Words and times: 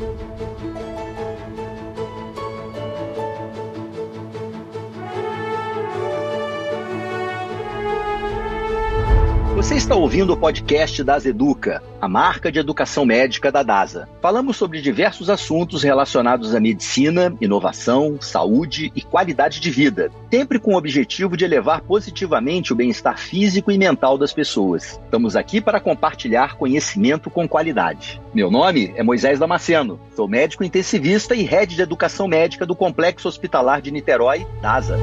thank 0.00 0.40
you 0.40 0.49
Você 9.60 9.74
está 9.74 9.94
ouvindo 9.94 10.32
o 10.32 10.36
podcast 10.38 11.04
das 11.04 11.26
Educa, 11.26 11.82
a 12.00 12.08
marca 12.08 12.50
de 12.50 12.58
educação 12.58 13.04
médica 13.04 13.52
da 13.52 13.62
DASA. 13.62 14.08
Falamos 14.22 14.56
sobre 14.56 14.80
diversos 14.80 15.28
assuntos 15.28 15.82
relacionados 15.82 16.54
à 16.54 16.58
medicina, 16.58 17.36
inovação, 17.42 18.16
saúde 18.22 18.90
e 18.96 19.02
qualidade 19.02 19.60
de 19.60 19.70
vida, 19.70 20.10
sempre 20.32 20.58
com 20.58 20.72
o 20.72 20.78
objetivo 20.78 21.36
de 21.36 21.44
elevar 21.44 21.82
positivamente 21.82 22.72
o 22.72 22.76
bem-estar 22.76 23.18
físico 23.18 23.70
e 23.70 23.76
mental 23.76 24.16
das 24.16 24.32
pessoas. 24.32 24.98
Estamos 25.04 25.36
aqui 25.36 25.60
para 25.60 25.78
compartilhar 25.78 26.56
conhecimento 26.56 27.28
com 27.28 27.46
qualidade. 27.46 28.18
Meu 28.32 28.50
nome 28.50 28.94
é 28.96 29.02
Moisés 29.02 29.38
Damasceno, 29.38 30.00
sou 30.16 30.26
médico 30.26 30.64
intensivista 30.64 31.34
e 31.34 31.42
head 31.42 31.76
de 31.76 31.82
educação 31.82 32.26
médica 32.26 32.64
do 32.64 32.74
Complexo 32.74 33.28
Hospitalar 33.28 33.82
de 33.82 33.90
Niterói, 33.90 34.46
DASA. 34.62 34.98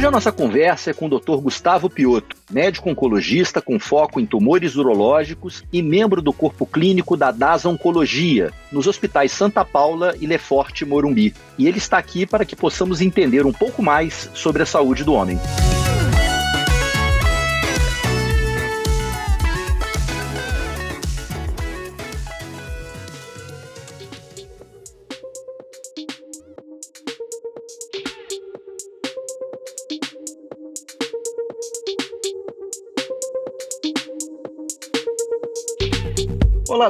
Hoje 0.00 0.06
a 0.06 0.10
nossa 0.10 0.32
conversa 0.32 0.90
é 0.90 0.94
com 0.94 1.04
o 1.04 1.08
Dr. 1.10 1.36
Gustavo 1.42 1.90
Piotto, 1.90 2.34
médico 2.50 2.88
oncologista 2.88 3.60
com 3.60 3.78
foco 3.78 4.18
em 4.18 4.24
tumores 4.24 4.74
urológicos 4.74 5.62
e 5.70 5.82
membro 5.82 6.22
do 6.22 6.32
corpo 6.32 6.64
clínico 6.64 7.18
da 7.18 7.30
DASA 7.30 7.68
Oncologia, 7.68 8.50
nos 8.72 8.86
hospitais 8.86 9.30
Santa 9.30 9.62
Paula 9.62 10.14
e 10.18 10.26
Leforte 10.26 10.86
Morumbi. 10.86 11.34
E 11.58 11.68
ele 11.68 11.76
está 11.76 11.98
aqui 11.98 12.24
para 12.24 12.46
que 12.46 12.56
possamos 12.56 13.02
entender 13.02 13.44
um 13.44 13.52
pouco 13.52 13.82
mais 13.82 14.30
sobre 14.32 14.62
a 14.62 14.66
saúde 14.66 15.04
do 15.04 15.12
homem. 15.12 15.38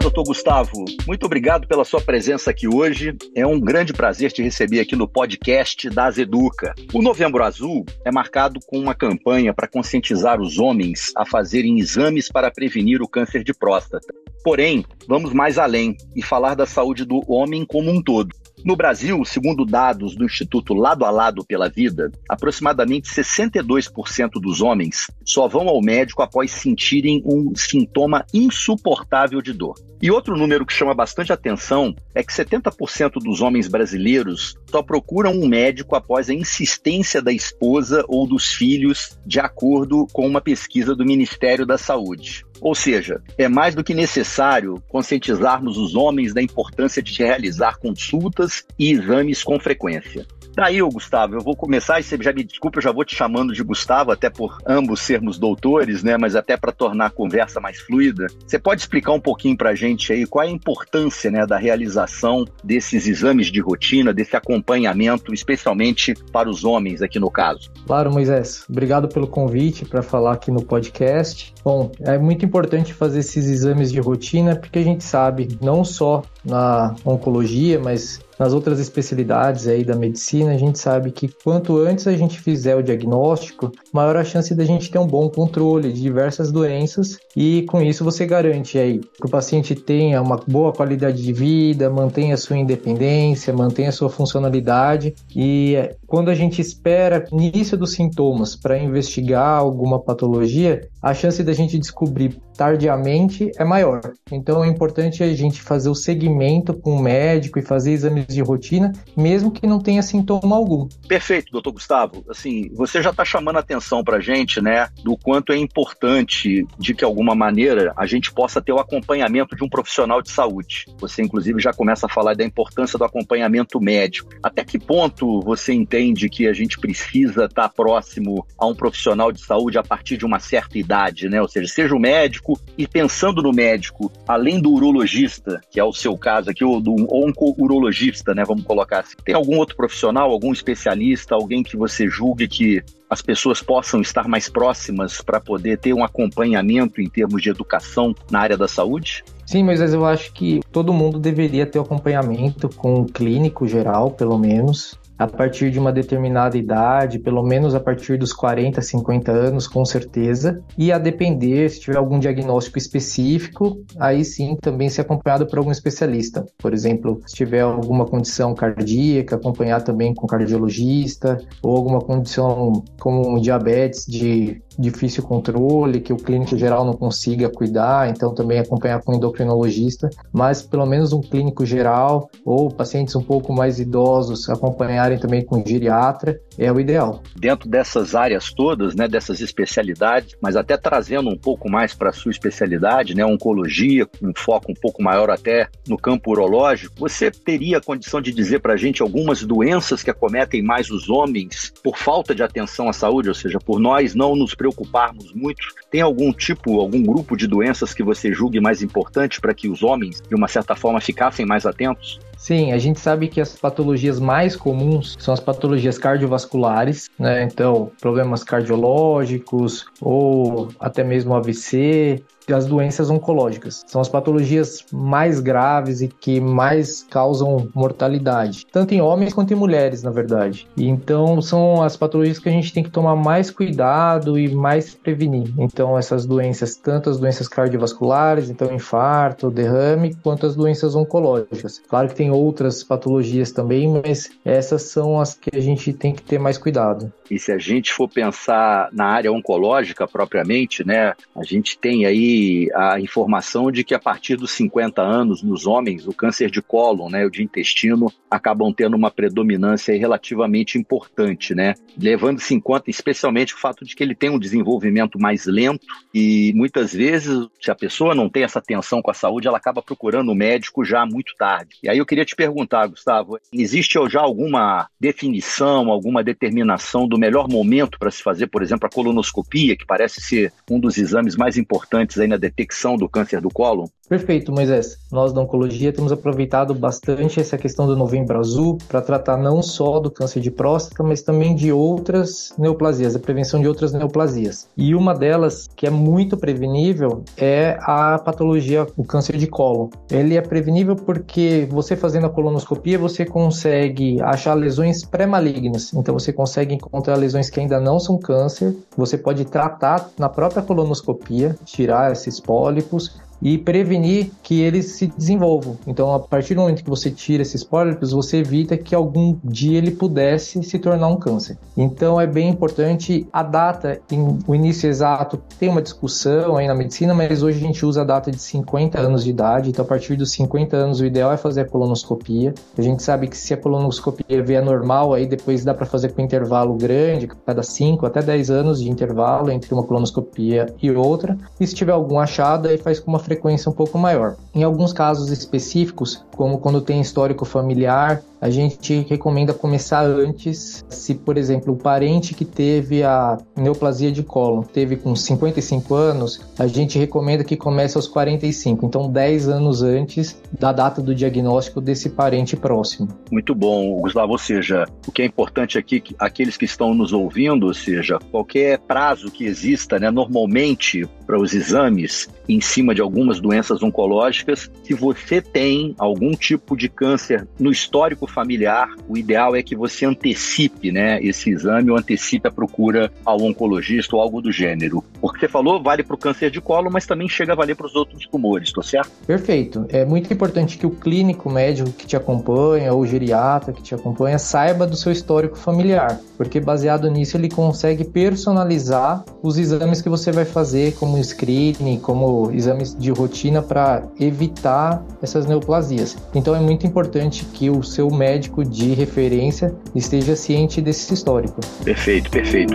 Doutor 0.00 0.24
Gustavo. 0.24 0.84
Muito 1.06 1.26
obrigado 1.26 1.68
pela 1.68 1.84
sua 1.84 2.00
presença 2.00 2.50
aqui 2.50 2.66
hoje. 2.66 3.14
É 3.34 3.46
um 3.46 3.60
grande 3.60 3.92
prazer 3.92 4.32
te 4.32 4.42
receber 4.42 4.80
aqui 4.80 4.96
no 4.96 5.06
podcast 5.06 5.90
das 5.90 6.16
Educa. 6.16 6.74
O 6.94 7.02
Novembro 7.02 7.44
Azul 7.44 7.84
é 8.04 8.10
marcado 8.10 8.58
com 8.66 8.78
uma 8.78 8.94
campanha 8.94 9.52
para 9.52 9.68
conscientizar 9.68 10.40
os 10.40 10.58
homens 10.58 11.12
a 11.14 11.26
fazerem 11.26 11.78
exames 11.78 12.28
para 12.28 12.50
prevenir 12.50 13.02
o 13.02 13.08
câncer 13.08 13.44
de 13.44 13.52
próstata. 13.52 14.08
Porém, 14.42 14.84
vamos 15.06 15.34
mais 15.34 15.58
além 15.58 15.96
e 16.16 16.22
falar 16.22 16.54
da 16.54 16.64
saúde 16.64 17.04
do 17.04 17.22
homem 17.30 17.66
como 17.66 17.90
um 17.90 18.02
todo. 18.02 18.39
No 18.62 18.76
Brasil, 18.76 19.24
segundo 19.24 19.64
dados 19.64 20.14
do 20.14 20.24
Instituto 20.24 20.74
Lado 20.74 21.06
a 21.06 21.10
Lado 21.10 21.42
pela 21.44 21.70
Vida, 21.70 22.12
aproximadamente 22.28 23.08
62% 23.08 24.32
dos 24.34 24.60
homens 24.60 25.06
só 25.24 25.48
vão 25.48 25.66
ao 25.68 25.80
médico 25.80 26.22
após 26.22 26.50
sentirem 26.50 27.22
um 27.24 27.54
sintoma 27.56 28.24
insuportável 28.34 29.40
de 29.40 29.54
dor. 29.54 29.74
E 30.02 30.10
outro 30.10 30.36
número 30.36 30.66
que 30.66 30.72
chama 30.72 30.94
bastante 30.94 31.32
atenção 31.32 31.94
é 32.14 32.22
que 32.22 32.32
70% 32.32 33.12
dos 33.22 33.40
homens 33.40 33.66
brasileiros 33.66 34.56
só 34.70 34.82
procuram 34.82 35.32
um 35.32 35.48
médico 35.48 35.96
após 35.96 36.28
a 36.28 36.34
insistência 36.34 37.22
da 37.22 37.32
esposa 37.32 38.04
ou 38.08 38.26
dos 38.26 38.52
filhos, 38.52 39.18
de 39.26 39.40
acordo 39.40 40.06
com 40.12 40.26
uma 40.26 40.40
pesquisa 40.40 40.94
do 40.94 41.04
Ministério 41.04 41.64
da 41.64 41.78
Saúde. 41.78 42.44
Ou 42.60 42.74
seja, 42.74 43.22
é 43.38 43.48
mais 43.48 43.74
do 43.74 43.82
que 43.82 43.94
necessário 43.94 44.82
conscientizarmos 44.88 45.78
os 45.78 45.94
homens 45.94 46.34
da 46.34 46.42
importância 46.42 47.02
de 47.02 47.16
realizar 47.18 47.78
consultas 47.78 48.64
e 48.78 48.90
exames 48.92 49.42
com 49.42 49.58
frequência. 49.58 50.26
Daí, 50.54 50.80
Gustavo, 50.80 51.36
eu 51.36 51.40
vou 51.40 51.56
começar, 51.56 52.00
e 52.00 52.02
você 52.02 52.18
já 52.20 52.32
me 52.32 52.44
desculpa, 52.44 52.78
eu 52.78 52.82
já 52.82 52.92
vou 52.92 53.04
te 53.04 53.14
chamando 53.14 53.52
de 53.52 53.62
Gustavo, 53.62 54.10
até 54.10 54.28
por 54.28 54.58
ambos 54.66 55.00
sermos 55.00 55.38
doutores, 55.38 56.02
né? 56.02 56.16
Mas 56.16 56.34
até 56.36 56.56
para 56.56 56.72
tornar 56.72 57.06
a 57.06 57.10
conversa 57.10 57.60
mais 57.60 57.78
fluida. 57.80 58.26
Você 58.46 58.58
pode 58.58 58.80
explicar 58.80 59.12
um 59.12 59.20
pouquinho 59.20 59.56
para 59.56 59.70
a 59.70 59.74
gente 59.74 60.12
aí 60.12 60.26
qual 60.26 60.44
é 60.44 60.48
a 60.48 60.50
importância 60.50 61.30
né, 61.30 61.46
da 61.46 61.56
realização 61.56 62.44
desses 62.62 63.06
exames 63.06 63.48
de 63.48 63.60
rotina, 63.60 64.12
desse 64.12 64.36
acompanhamento, 64.36 65.32
especialmente 65.32 66.14
para 66.32 66.48
os 66.48 66.64
homens 66.64 67.02
aqui 67.02 67.18
no 67.18 67.30
caso? 67.30 67.70
Claro, 67.86 68.12
Moisés. 68.12 68.64
Obrigado 68.68 69.08
pelo 69.08 69.26
convite 69.26 69.84
para 69.84 70.02
falar 70.02 70.32
aqui 70.32 70.50
no 70.50 70.62
podcast. 70.62 71.54
Bom, 71.64 71.92
é 72.00 72.18
muito 72.18 72.44
importante 72.44 72.92
fazer 72.92 73.20
esses 73.20 73.46
exames 73.46 73.92
de 73.92 74.00
rotina 74.00 74.56
porque 74.56 74.78
a 74.78 74.84
gente 74.84 75.04
sabe, 75.04 75.48
não 75.60 75.84
só 75.84 76.22
na 76.44 76.94
oncologia, 77.04 77.78
mas 77.78 78.20
nas 78.40 78.54
outras 78.54 78.80
especialidades 78.80 79.68
aí 79.68 79.84
da 79.84 79.94
medicina, 79.94 80.52
a 80.52 80.56
gente 80.56 80.78
sabe 80.78 81.12
que 81.12 81.28
quanto 81.44 81.76
antes 81.76 82.06
a 82.06 82.16
gente 82.16 82.40
fizer 82.40 82.74
o 82.74 82.82
diagnóstico, 82.82 83.70
maior 83.92 84.16
a 84.16 84.24
chance 84.24 84.54
da 84.54 84.64
gente 84.64 84.90
ter 84.90 84.98
um 84.98 85.06
bom 85.06 85.28
controle 85.28 85.92
de 85.92 86.00
diversas 86.00 86.50
doenças 86.50 87.18
e 87.36 87.66
com 87.68 87.82
isso 87.82 88.02
você 88.02 88.24
garante 88.24 88.78
aí 88.78 88.98
que 88.98 89.26
o 89.26 89.28
paciente 89.28 89.74
tenha 89.74 90.22
uma 90.22 90.40
boa 90.48 90.72
qualidade 90.72 91.22
de 91.22 91.34
vida, 91.34 91.90
mantenha 91.90 92.34
sua 92.38 92.56
independência, 92.56 93.52
mantenha 93.52 93.92
sua 93.92 94.08
funcionalidade 94.08 95.14
e 95.36 95.76
quando 96.06 96.30
a 96.30 96.34
gente 96.34 96.62
espera 96.62 97.26
início 97.30 97.76
dos 97.76 97.92
sintomas 97.92 98.56
para 98.56 98.78
investigar 98.78 99.58
alguma 99.58 100.00
patologia, 100.00 100.88
a 101.02 101.12
chance 101.12 101.42
da 101.44 101.52
gente 101.52 101.78
descobrir 101.78 102.40
tardiamente 102.56 103.50
é 103.58 103.64
maior. 103.64 104.00
Então 104.30 104.64
é 104.64 104.68
importante 104.68 105.22
a 105.22 105.34
gente 105.34 105.62
fazer 105.62 105.88
o 105.88 105.94
segmento 106.30 106.74
com 106.74 106.96
o 106.96 107.02
médico 107.02 107.58
e 107.58 107.62
fazer 107.62 107.92
exames 107.92 108.26
de 108.26 108.40
rotina, 108.40 108.92
mesmo 109.16 109.50
que 109.50 109.66
não 109.66 109.80
tenha 109.80 110.02
sintoma 110.02 110.56
algum. 110.56 110.88
Perfeito, 111.08 111.50
doutor 111.52 111.72
Gustavo. 111.72 112.24
Assim, 112.28 112.70
você 112.74 113.02
já 113.02 113.10
está 113.10 113.24
chamando 113.24 113.56
a 113.56 113.60
atenção 113.60 114.04
para 114.04 114.18
a 114.18 114.20
gente, 114.20 114.60
né, 114.60 114.88
do 115.02 115.16
quanto 115.16 115.52
é 115.52 115.56
importante 115.56 116.66
de 116.78 116.94
que, 116.94 117.04
alguma 117.04 117.34
maneira, 117.34 117.92
a 117.96 118.06
gente 118.06 118.32
possa 118.32 118.60
ter 118.60 118.72
o 118.72 118.78
acompanhamento 118.78 119.56
de 119.56 119.64
um 119.64 119.68
profissional 119.68 120.22
de 120.22 120.30
saúde. 120.30 120.86
Você, 120.98 121.22
inclusive, 121.22 121.60
já 121.60 121.72
começa 121.72 122.06
a 122.06 122.08
falar 122.08 122.34
da 122.34 122.44
importância 122.44 122.98
do 122.98 123.04
acompanhamento 123.04 123.80
médico. 123.80 124.30
Até 124.42 124.64
que 124.64 124.78
ponto 124.78 125.40
você 125.40 125.72
entende 125.72 126.28
que 126.28 126.46
a 126.46 126.52
gente 126.52 126.78
precisa 126.78 127.46
estar 127.46 127.62
tá 127.62 127.68
próximo 127.68 128.46
a 128.58 128.66
um 128.66 128.74
profissional 128.74 129.32
de 129.32 129.40
saúde 129.40 129.78
a 129.78 129.82
partir 129.82 130.16
de 130.16 130.24
uma 130.24 130.38
certa 130.38 130.78
idade, 130.78 131.28
né? 131.28 131.40
Ou 131.40 131.48
seja, 131.48 131.72
seja 131.72 131.94
o 131.94 131.98
médico 131.98 132.58
e 132.78 132.86
pensando 132.86 133.42
no 133.42 133.52
médico, 133.52 134.10
além 134.26 134.60
do 134.60 134.72
urologista, 134.72 135.60
que 135.70 135.80
é 135.80 135.84
o 135.84 135.92
seu 135.92 136.16
caso 136.20 136.50
aqui, 136.50 136.64
ou 136.64 136.80
do 136.80 136.94
onco-urologista, 137.12 138.34
né? 138.34 138.44
Vamos 138.46 138.64
colocar 138.64 139.00
assim. 139.00 139.16
Tem 139.24 139.34
algum 139.34 139.56
outro 139.56 139.76
profissional, 139.76 140.30
algum 140.30 140.52
especialista, 140.52 141.34
alguém 141.34 141.62
que 141.62 141.76
você 141.76 142.06
julgue 142.08 142.46
que 142.46 142.82
as 143.08 143.20
pessoas 143.20 143.60
possam 143.60 144.00
estar 144.00 144.28
mais 144.28 144.48
próximas 144.48 145.20
para 145.20 145.40
poder 145.40 145.78
ter 145.78 145.92
um 145.92 146.04
acompanhamento 146.04 147.00
em 147.00 147.08
termos 147.08 147.42
de 147.42 147.50
educação 147.50 148.14
na 148.30 148.38
área 148.38 148.56
da 148.56 148.68
saúde? 148.68 149.24
Sim, 149.44 149.64
mas 149.64 149.80
eu 149.80 150.06
acho 150.06 150.32
que 150.32 150.60
todo 150.70 150.92
mundo 150.92 151.18
deveria 151.18 151.66
ter 151.66 151.80
acompanhamento 151.80 152.68
com 152.68 153.00
um 153.00 153.04
clínico 153.04 153.66
geral, 153.66 154.12
pelo 154.12 154.38
menos, 154.38 154.96
a 155.20 155.26
partir 155.26 155.70
de 155.70 155.78
uma 155.78 155.92
determinada 155.92 156.56
idade, 156.56 157.18
pelo 157.18 157.42
menos 157.42 157.74
a 157.74 157.80
partir 157.80 158.16
dos 158.16 158.32
40, 158.32 158.80
50 158.80 159.30
anos, 159.30 159.68
com 159.68 159.84
certeza. 159.84 160.62
E 160.78 160.90
a 160.90 160.96
depender, 160.96 161.68
se 161.68 161.78
tiver 161.78 161.98
algum 161.98 162.18
diagnóstico 162.18 162.78
específico, 162.78 163.84
aí 163.98 164.24
sim 164.24 164.56
também 164.58 164.88
ser 164.88 165.02
acompanhado 165.02 165.46
por 165.46 165.58
algum 165.58 165.70
especialista. 165.70 166.46
Por 166.56 166.72
exemplo, 166.72 167.20
se 167.26 167.34
tiver 167.34 167.60
alguma 167.60 168.06
condição 168.06 168.54
cardíaca, 168.54 169.36
acompanhar 169.36 169.82
também 169.82 170.14
com 170.14 170.26
cardiologista, 170.26 171.36
ou 171.62 171.76
alguma 171.76 172.00
condição 172.00 172.82
como 172.98 173.38
diabetes 173.38 174.06
de 174.06 174.62
difícil 174.78 175.22
controle, 175.22 176.00
que 176.00 176.12
o 176.12 176.16
clínico 176.16 176.56
geral 176.56 176.84
não 176.84 176.94
consiga 176.94 177.50
cuidar, 177.50 178.08
então 178.08 178.34
também 178.34 178.58
acompanhar 178.58 179.02
com 179.02 179.14
endocrinologista, 179.14 180.08
mas 180.32 180.62
pelo 180.62 180.86
menos 180.86 181.12
um 181.12 181.20
clínico 181.20 181.66
geral 181.66 182.30
ou 182.44 182.70
pacientes 182.70 183.14
um 183.14 183.22
pouco 183.22 183.52
mais 183.52 183.78
idosos 183.78 184.48
acompanhar 184.48 185.09
acompanharem 185.10 185.18
também 185.18 185.44
com 185.44 185.64
geriatra, 185.66 186.40
é 186.58 186.70
o 186.70 186.78
ideal. 186.78 187.22
Dentro 187.36 187.68
dessas 187.68 188.14
áreas 188.14 188.52
todas, 188.52 188.94
né, 188.94 189.08
dessas 189.08 189.40
especialidades, 189.40 190.36
mas 190.40 190.56
até 190.56 190.76
trazendo 190.76 191.28
um 191.28 191.36
pouco 191.36 191.70
mais 191.70 191.94
para 191.94 192.10
a 192.10 192.12
sua 192.12 192.30
especialidade, 192.30 193.14
né, 193.14 193.24
oncologia, 193.24 194.06
um 194.22 194.32
foco 194.36 194.70
um 194.70 194.74
pouco 194.74 195.02
maior 195.02 195.30
até 195.30 195.68
no 195.88 195.96
campo 195.96 196.30
urológico, 196.30 196.94
você 196.98 197.30
teria 197.30 197.80
condição 197.80 198.20
de 198.20 198.32
dizer 198.32 198.60
para 198.60 198.74
a 198.74 198.76
gente 198.76 199.02
algumas 199.02 199.42
doenças 199.42 200.02
que 200.02 200.10
acometem 200.10 200.62
mais 200.62 200.90
os 200.90 201.08
homens 201.08 201.72
por 201.82 201.96
falta 201.96 202.34
de 202.34 202.42
atenção 202.42 202.88
à 202.88 202.92
saúde, 202.92 203.28
ou 203.28 203.34
seja, 203.34 203.58
por 203.58 203.80
nós 203.80 204.14
não 204.14 204.36
nos 204.36 204.54
preocuparmos 204.54 205.32
muito? 205.32 205.62
Tem 205.90 206.00
algum 206.00 206.32
tipo, 206.32 206.78
algum 206.80 207.02
grupo 207.02 207.36
de 207.36 207.46
doenças 207.46 207.94
que 207.94 208.02
você 208.02 208.32
julgue 208.32 208.60
mais 208.60 208.82
importante 208.82 209.40
para 209.40 209.54
que 209.54 209.68
os 209.68 209.82
homens, 209.82 210.20
de 210.20 210.34
uma 210.34 210.48
certa 210.48 210.76
forma, 210.76 211.00
ficassem 211.00 211.46
mais 211.46 211.66
atentos? 211.66 212.20
Sim, 212.40 212.72
a 212.72 212.78
gente 212.78 212.98
sabe 212.98 213.28
que 213.28 213.38
as 213.38 213.54
patologias 213.54 214.18
mais 214.18 214.56
comuns 214.56 215.14
são 215.20 215.34
as 215.34 215.40
patologias 215.40 215.98
cardiovasculares, 215.98 217.10
né? 217.18 217.42
Então, 217.42 217.92
problemas 218.00 218.42
cardiológicos 218.42 219.84
ou 220.00 220.70
até 220.80 221.04
mesmo 221.04 221.34
AVC, 221.34 222.24
as 222.52 222.66
doenças 222.66 223.10
oncológicas. 223.10 223.84
São 223.86 224.00
as 224.00 224.08
patologias 224.08 224.84
mais 224.92 225.40
graves 225.40 226.00
e 226.00 226.08
que 226.08 226.40
mais 226.40 227.06
causam 227.10 227.68
mortalidade, 227.74 228.66
tanto 228.72 228.94
em 228.94 229.00
homens 229.00 229.32
quanto 229.32 229.52
em 229.52 229.56
mulheres, 229.56 230.02
na 230.02 230.10
verdade. 230.10 230.66
E 230.76 230.88
então 230.88 231.40
são 231.40 231.82
as 231.82 231.96
patologias 231.96 232.38
que 232.38 232.48
a 232.48 232.52
gente 232.52 232.72
tem 232.72 232.82
que 232.82 232.90
tomar 232.90 233.16
mais 233.16 233.50
cuidado 233.50 234.38
e 234.38 234.54
mais 234.54 234.94
prevenir. 234.94 235.52
Então 235.58 235.96
essas 235.98 236.26
doenças, 236.26 236.76
tanto 236.76 237.10
as 237.10 237.18
doenças 237.18 237.48
cardiovasculares, 237.48 238.50
então 238.50 238.72
infarto, 238.72 239.50
derrame, 239.50 240.14
quanto 240.22 240.46
as 240.46 240.54
doenças 240.54 240.94
oncológicas. 240.94 241.80
Claro 241.88 242.08
que 242.08 242.14
tem 242.14 242.30
outras 242.30 242.82
patologias 242.82 243.52
também, 243.52 243.88
mas 243.88 244.30
essas 244.44 244.82
são 244.82 245.20
as 245.20 245.34
que 245.34 245.56
a 245.56 245.60
gente 245.60 245.92
tem 245.92 246.14
que 246.14 246.22
ter 246.22 246.38
mais 246.38 246.58
cuidado. 246.58 247.12
E 247.30 247.38
se 247.38 247.52
a 247.52 247.58
gente 247.58 247.92
for 247.92 248.08
pensar 248.08 248.88
na 248.92 249.06
área 249.06 249.32
oncológica 249.32 250.06
propriamente, 250.06 250.84
né, 250.84 251.14
a 251.34 251.44
gente 251.44 251.78
tem 251.78 252.04
aí 252.04 252.68
a 252.74 253.00
informação 253.00 253.70
de 253.70 253.84
que 253.84 253.94
a 253.94 253.98
partir 253.98 254.36
dos 254.36 254.50
50 254.52 255.00
anos, 255.00 255.42
nos 255.42 255.66
homens, 255.66 256.06
o 256.06 256.12
câncer 256.12 256.50
de 256.50 256.60
cólon, 256.60 257.08
né, 257.08 257.24
o 257.24 257.30
de 257.30 257.42
intestino, 257.42 258.12
acabam 258.30 258.72
tendo 258.72 258.96
uma 258.96 259.10
predominância 259.10 259.96
relativamente 259.96 260.76
importante, 260.78 261.54
né, 261.54 261.74
levando-se 261.96 262.54
em 262.54 262.60
conta 262.60 262.90
especialmente 262.90 263.54
o 263.54 263.58
fato 263.58 263.84
de 263.84 263.94
que 263.94 264.02
ele 264.02 264.14
tem 264.14 264.30
um 264.30 264.38
desenvolvimento 264.38 265.18
mais 265.18 265.46
lento 265.46 265.86
e 266.12 266.52
muitas 266.54 266.92
vezes, 266.92 267.46
se 267.60 267.70
a 267.70 267.74
pessoa 267.74 268.14
não 268.14 268.28
tem 268.28 268.42
essa 268.42 268.58
atenção 268.58 269.00
com 269.00 269.10
a 269.10 269.14
saúde, 269.14 269.46
ela 269.46 269.58
acaba 269.58 269.82
procurando 269.82 270.32
o 270.32 270.34
médico 270.34 270.84
já 270.84 271.06
muito 271.06 271.34
tarde. 271.36 271.76
E 271.82 271.88
aí 271.88 271.98
eu 271.98 272.06
queria 272.06 272.24
te 272.24 272.34
perguntar, 272.34 272.86
Gustavo, 272.86 273.38
existe 273.52 273.98
já 274.08 274.20
alguma 274.20 274.88
definição, 274.98 275.90
alguma 275.90 276.24
determinação 276.24 277.06
do 277.06 277.18
melhor 277.20 277.48
momento 277.48 277.98
para 277.98 278.10
se 278.10 278.22
fazer, 278.22 278.46
por 278.48 278.62
exemplo, 278.62 278.86
a 278.86 278.90
colonoscopia, 278.90 279.76
que 279.76 279.86
parece 279.86 280.20
ser 280.20 280.52
um 280.68 280.80
dos 280.80 280.98
exames 280.98 281.36
mais 281.36 281.56
importantes 281.56 282.18
aí 282.18 282.26
na 282.26 282.36
detecção 282.36 282.96
do 282.96 283.08
câncer 283.08 283.40
do 283.40 283.50
cólon? 283.50 283.86
Perfeito, 284.10 284.50
Moisés. 284.50 284.98
Nós 285.12 285.32
da 285.32 285.40
oncologia 285.40 285.92
temos 285.92 286.10
aproveitado 286.10 286.74
bastante 286.74 287.38
essa 287.38 287.56
questão 287.56 287.86
do 287.86 287.96
novembro 287.96 288.40
azul 288.40 288.76
para 288.88 289.00
tratar 289.00 289.36
não 289.36 289.62
só 289.62 290.00
do 290.00 290.10
câncer 290.10 290.40
de 290.40 290.50
próstata, 290.50 291.04
mas 291.04 291.22
também 291.22 291.54
de 291.54 291.70
outras 291.70 292.52
neoplasias, 292.58 293.14
a 293.14 293.20
prevenção 293.20 293.60
de 293.60 293.68
outras 293.68 293.92
neoplasias. 293.92 294.68
E 294.76 294.96
uma 294.96 295.14
delas, 295.14 295.68
que 295.76 295.86
é 295.86 295.90
muito 295.90 296.36
prevenível, 296.36 297.22
é 297.36 297.78
a 297.82 298.18
patologia, 298.18 298.84
o 298.96 299.04
câncer 299.04 299.36
de 299.36 299.46
cólon. 299.46 299.90
Ele 300.10 300.36
é 300.36 300.40
prevenível 300.40 300.96
porque 300.96 301.68
você 301.70 301.94
fazendo 301.94 302.26
a 302.26 302.30
colonoscopia, 302.30 302.98
você 302.98 303.24
consegue 303.24 304.20
achar 304.22 304.54
lesões 304.54 305.04
pré-malignas. 305.04 305.94
Então 305.94 306.18
você 306.18 306.32
consegue 306.32 306.74
encontrar 306.74 307.14
lesões 307.14 307.48
que 307.48 307.60
ainda 307.60 307.78
não 307.78 308.00
são 308.00 308.18
câncer, 308.18 308.76
você 308.96 309.16
pode 309.16 309.44
tratar 309.44 310.10
na 310.18 310.28
própria 310.28 310.64
colonoscopia, 310.64 311.54
tirar 311.64 312.10
esses 312.10 312.40
pólipos 312.40 313.29
e 313.42 313.58
prevenir 313.58 314.30
que 314.42 314.60
eles 314.60 314.92
se 314.92 315.06
desenvolvam. 315.06 315.78
Então, 315.86 316.12
a 316.12 316.20
partir 316.20 316.54
do 316.54 316.60
momento 316.60 316.84
que 316.84 316.90
você 316.90 317.10
tira 317.10 317.42
esses 317.42 317.64
pólipos, 317.64 318.12
você 318.12 318.38
evita 318.38 318.76
que 318.76 318.94
algum 318.94 319.36
dia 319.44 319.78
ele 319.78 319.90
pudesse 319.90 320.62
se 320.62 320.78
tornar 320.78 321.08
um 321.08 321.16
câncer. 321.16 321.56
Então, 321.76 322.20
é 322.20 322.26
bem 322.26 322.48
importante 322.48 323.26
a 323.32 323.42
data, 323.42 324.00
o 324.46 324.54
início 324.54 324.88
exato, 324.88 325.40
tem 325.58 325.68
uma 325.68 325.82
discussão 325.82 326.56
aí 326.56 326.66
na 326.66 326.74
medicina, 326.74 327.14
mas 327.14 327.42
hoje 327.42 327.58
a 327.58 327.66
gente 327.66 327.84
usa 327.84 328.02
a 328.02 328.04
data 328.04 328.30
de 328.30 328.40
50 328.40 329.00
anos 329.00 329.24
de 329.24 329.30
idade. 329.30 329.70
Então, 329.70 329.84
a 329.84 329.88
partir 329.88 330.16
dos 330.16 330.32
50 330.32 330.76
anos, 330.76 331.00
o 331.00 331.06
ideal 331.06 331.32
é 331.32 331.36
fazer 331.36 331.62
a 331.62 331.64
colonoscopia. 331.64 332.54
A 332.76 332.82
gente 332.82 333.02
sabe 333.02 333.28
que 333.28 333.36
se 333.36 333.54
a 333.54 333.56
colonoscopia 333.56 334.42
vier 334.42 334.64
normal, 334.64 335.14
aí 335.14 335.26
depois 335.26 335.64
dá 335.64 335.72
para 335.72 335.86
fazer 335.86 336.12
com 336.12 336.20
intervalo 336.20 336.74
grande, 336.74 337.28
cada 337.46 337.62
5 337.62 338.04
até 338.06 338.22
10 338.22 338.50
anos 338.50 338.82
de 338.82 338.90
intervalo 338.90 339.50
entre 339.50 339.72
uma 339.72 339.82
colonoscopia 339.82 340.66
e 340.82 340.90
outra. 340.90 341.36
E 341.58 341.66
se 341.66 341.74
tiver 341.74 341.92
algum 341.92 342.18
achado, 342.18 342.68
aí 342.68 342.78
faz 342.78 342.98
com 342.98 343.10
uma 343.10 343.18
frequência 343.30 343.70
um 343.70 343.72
pouco 343.72 343.96
maior. 343.96 344.36
Em 344.52 344.64
alguns 344.64 344.92
casos 344.92 345.30
específicos, 345.30 346.24
como 346.36 346.58
quando 346.58 346.80
tem 346.80 347.00
histórico 347.00 347.44
familiar, 347.44 348.22
a 348.40 348.48
gente 348.48 349.06
recomenda 349.08 349.52
começar 349.52 350.04
antes. 350.04 350.84
Se, 350.88 351.14
por 351.14 351.36
exemplo, 351.36 351.74
o 351.74 351.76
parente 351.76 352.34
que 352.34 352.44
teve 352.44 353.02
a 353.02 353.36
neoplasia 353.56 354.10
de 354.10 354.22
cólon 354.22 354.62
teve 354.62 354.96
com 354.96 355.14
55 355.14 355.94
anos, 355.94 356.40
a 356.58 356.66
gente 356.66 356.98
recomenda 356.98 357.44
que 357.44 357.56
comece 357.56 357.96
aos 357.96 358.08
45, 358.08 358.86
então 358.86 359.10
10 359.10 359.48
anos 359.48 359.82
antes 359.82 360.40
da 360.58 360.72
data 360.72 361.02
do 361.02 361.14
diagnóstico 361.14 361.80
desse 361.80 362.10
parente 362.10 362.56
próximo. 362.56 363.08
Muito 363.30 363.54
bom, 363.54 364.00
Gustavo. 364.00 364.32
Ou 364.32 364.38
seja, 364.38 364.86
o 365.06 365.12
que 365.12 365.22
é 365.22 365.26
importante 365.26 365.76
aqui, 365.76 366.02
aqueles 366.18 366.56
que 366.56 366.64
estão 366.64 366.94
nos 366.94 367.12
ouvindo, 367.12 367.66
ou 367.66 367.74
seja, 367.74 368.18
qualquer 368.30 368.78
prazo 368.78 369.30
que 369.30 369.44
exista, 369.44 369.98
né, 369.98 370.10
normalmente 370.10 371.06
para 371.26 371.40
os 371.40 371.52
exames 371.52 372.28
em 372.48 372.60
cima 372.60 372.94
de 372.94 373.00
algumas 373.00 373.40
doenças 373.40 373.82
oncológicas, 373.82 374.70
se 374.82 374.94
você 374.94 375.40
tem 375.40 375.94
algum 375.98 376.32
tipo 376.32 376.76
de 376.76 376.88
câncer 376.88 377.46
no 377.58 377.70
histórico 377.70 378.26
familiar, 378.30 378.88
o 379.08 379.16
ideal 379.16 379.54
é 379.54 379.62
que 379.62 379.76
você 379.76 380.06
antecipe 380.06 380.90
né, 380.90 381.22
esse 381.22 381.50
exame 381.50 381.90
ou 381.90 381.96
antecipe 381.96 382.48
a 382.48 382.50
procura 382.50 383.12
ao 383.24 383.42
oncologista 383.42 384.16
ou 384.16 384.22
algo 384.22 384.40
do 384.40 384.52
gênero. 384.52 385.04
Porque 385.20 385.40
você 385.40 385.48
falou, 385.48 385.82
vale 385.82 386.02
para 386.02 386.14
o 386.14 386.18
câncer 386.18 386.50
de 386.50 386.60
colo, 386.60 386.90
mas 386.90 387.06
também 387.06 387.28
chega 387.28 387.52
a 387.52 387.56
valer 387.56 387.76
para 387.76 387.86
os 387.86 387.94
outros 387.94 388.26
tumores, 388.26 388.68
estou 388.68 388.82
certo? 388.82 389.10
Perfeito. 389.26 389.86
É 389.88 390.04
muito 390.04 390.32
importante 390.32 390.78
que 390.78 390.86
o 390.86 390.90
clínico 390.90 391.50
médico 391.50 391.90
que 391.92 392.06
te 392.06 392.16
acompanha 392.16 392.92
ou 392.92 393.00
o 393.00 393.06
geriatra 393.06 393.72
que 393.72 393.82
te 393.82 393.94
acompanha 393.94 394.38
saiba 394.38 394.86
do 394.86 394.96
seu 394.96 395.12
histórico 395.12 395.56
familiar, 395.56 396.20
porque 396.36 396.60
baseado 396.60 397.10
nisso 397.10 397.36
ele 397.36 397.48
consegue 397.48 398.04
personalizar 398.04 399.24
os 399.42 399.58
exames 399.58 400.00
que 400.00 400.08
você 400.08 400.30
vai 400.32 400.44
fazer, 400.44 400.94
como 400.94 401.22
screening, 401.22 401.98
como 402.00 402.50
exames 402.52 402.96
de 402.96 403.10
rotina 403.10 403.62
para 403.62 404.02
evitar 404.18 405.02
essas 405.22 405.46
neoplasias. 405.46 406.16
Então 406.34 406.54
é 406.54 406.60
muito 406.60 406.86
importante 406.86 407.44
que 407.44 407.70
o 407.70 407.82
seu 407.82 408.10
médico 408.20 408.62
de 408.62 408.92
referência 408.92 409.74
esteja 409.94 410.36
ciente 410.36 410.82
desse 410.82 411.14
histórico. 411.14 411.58
Perfeito, 411.82 412.30
perfeito. 412.30 412.74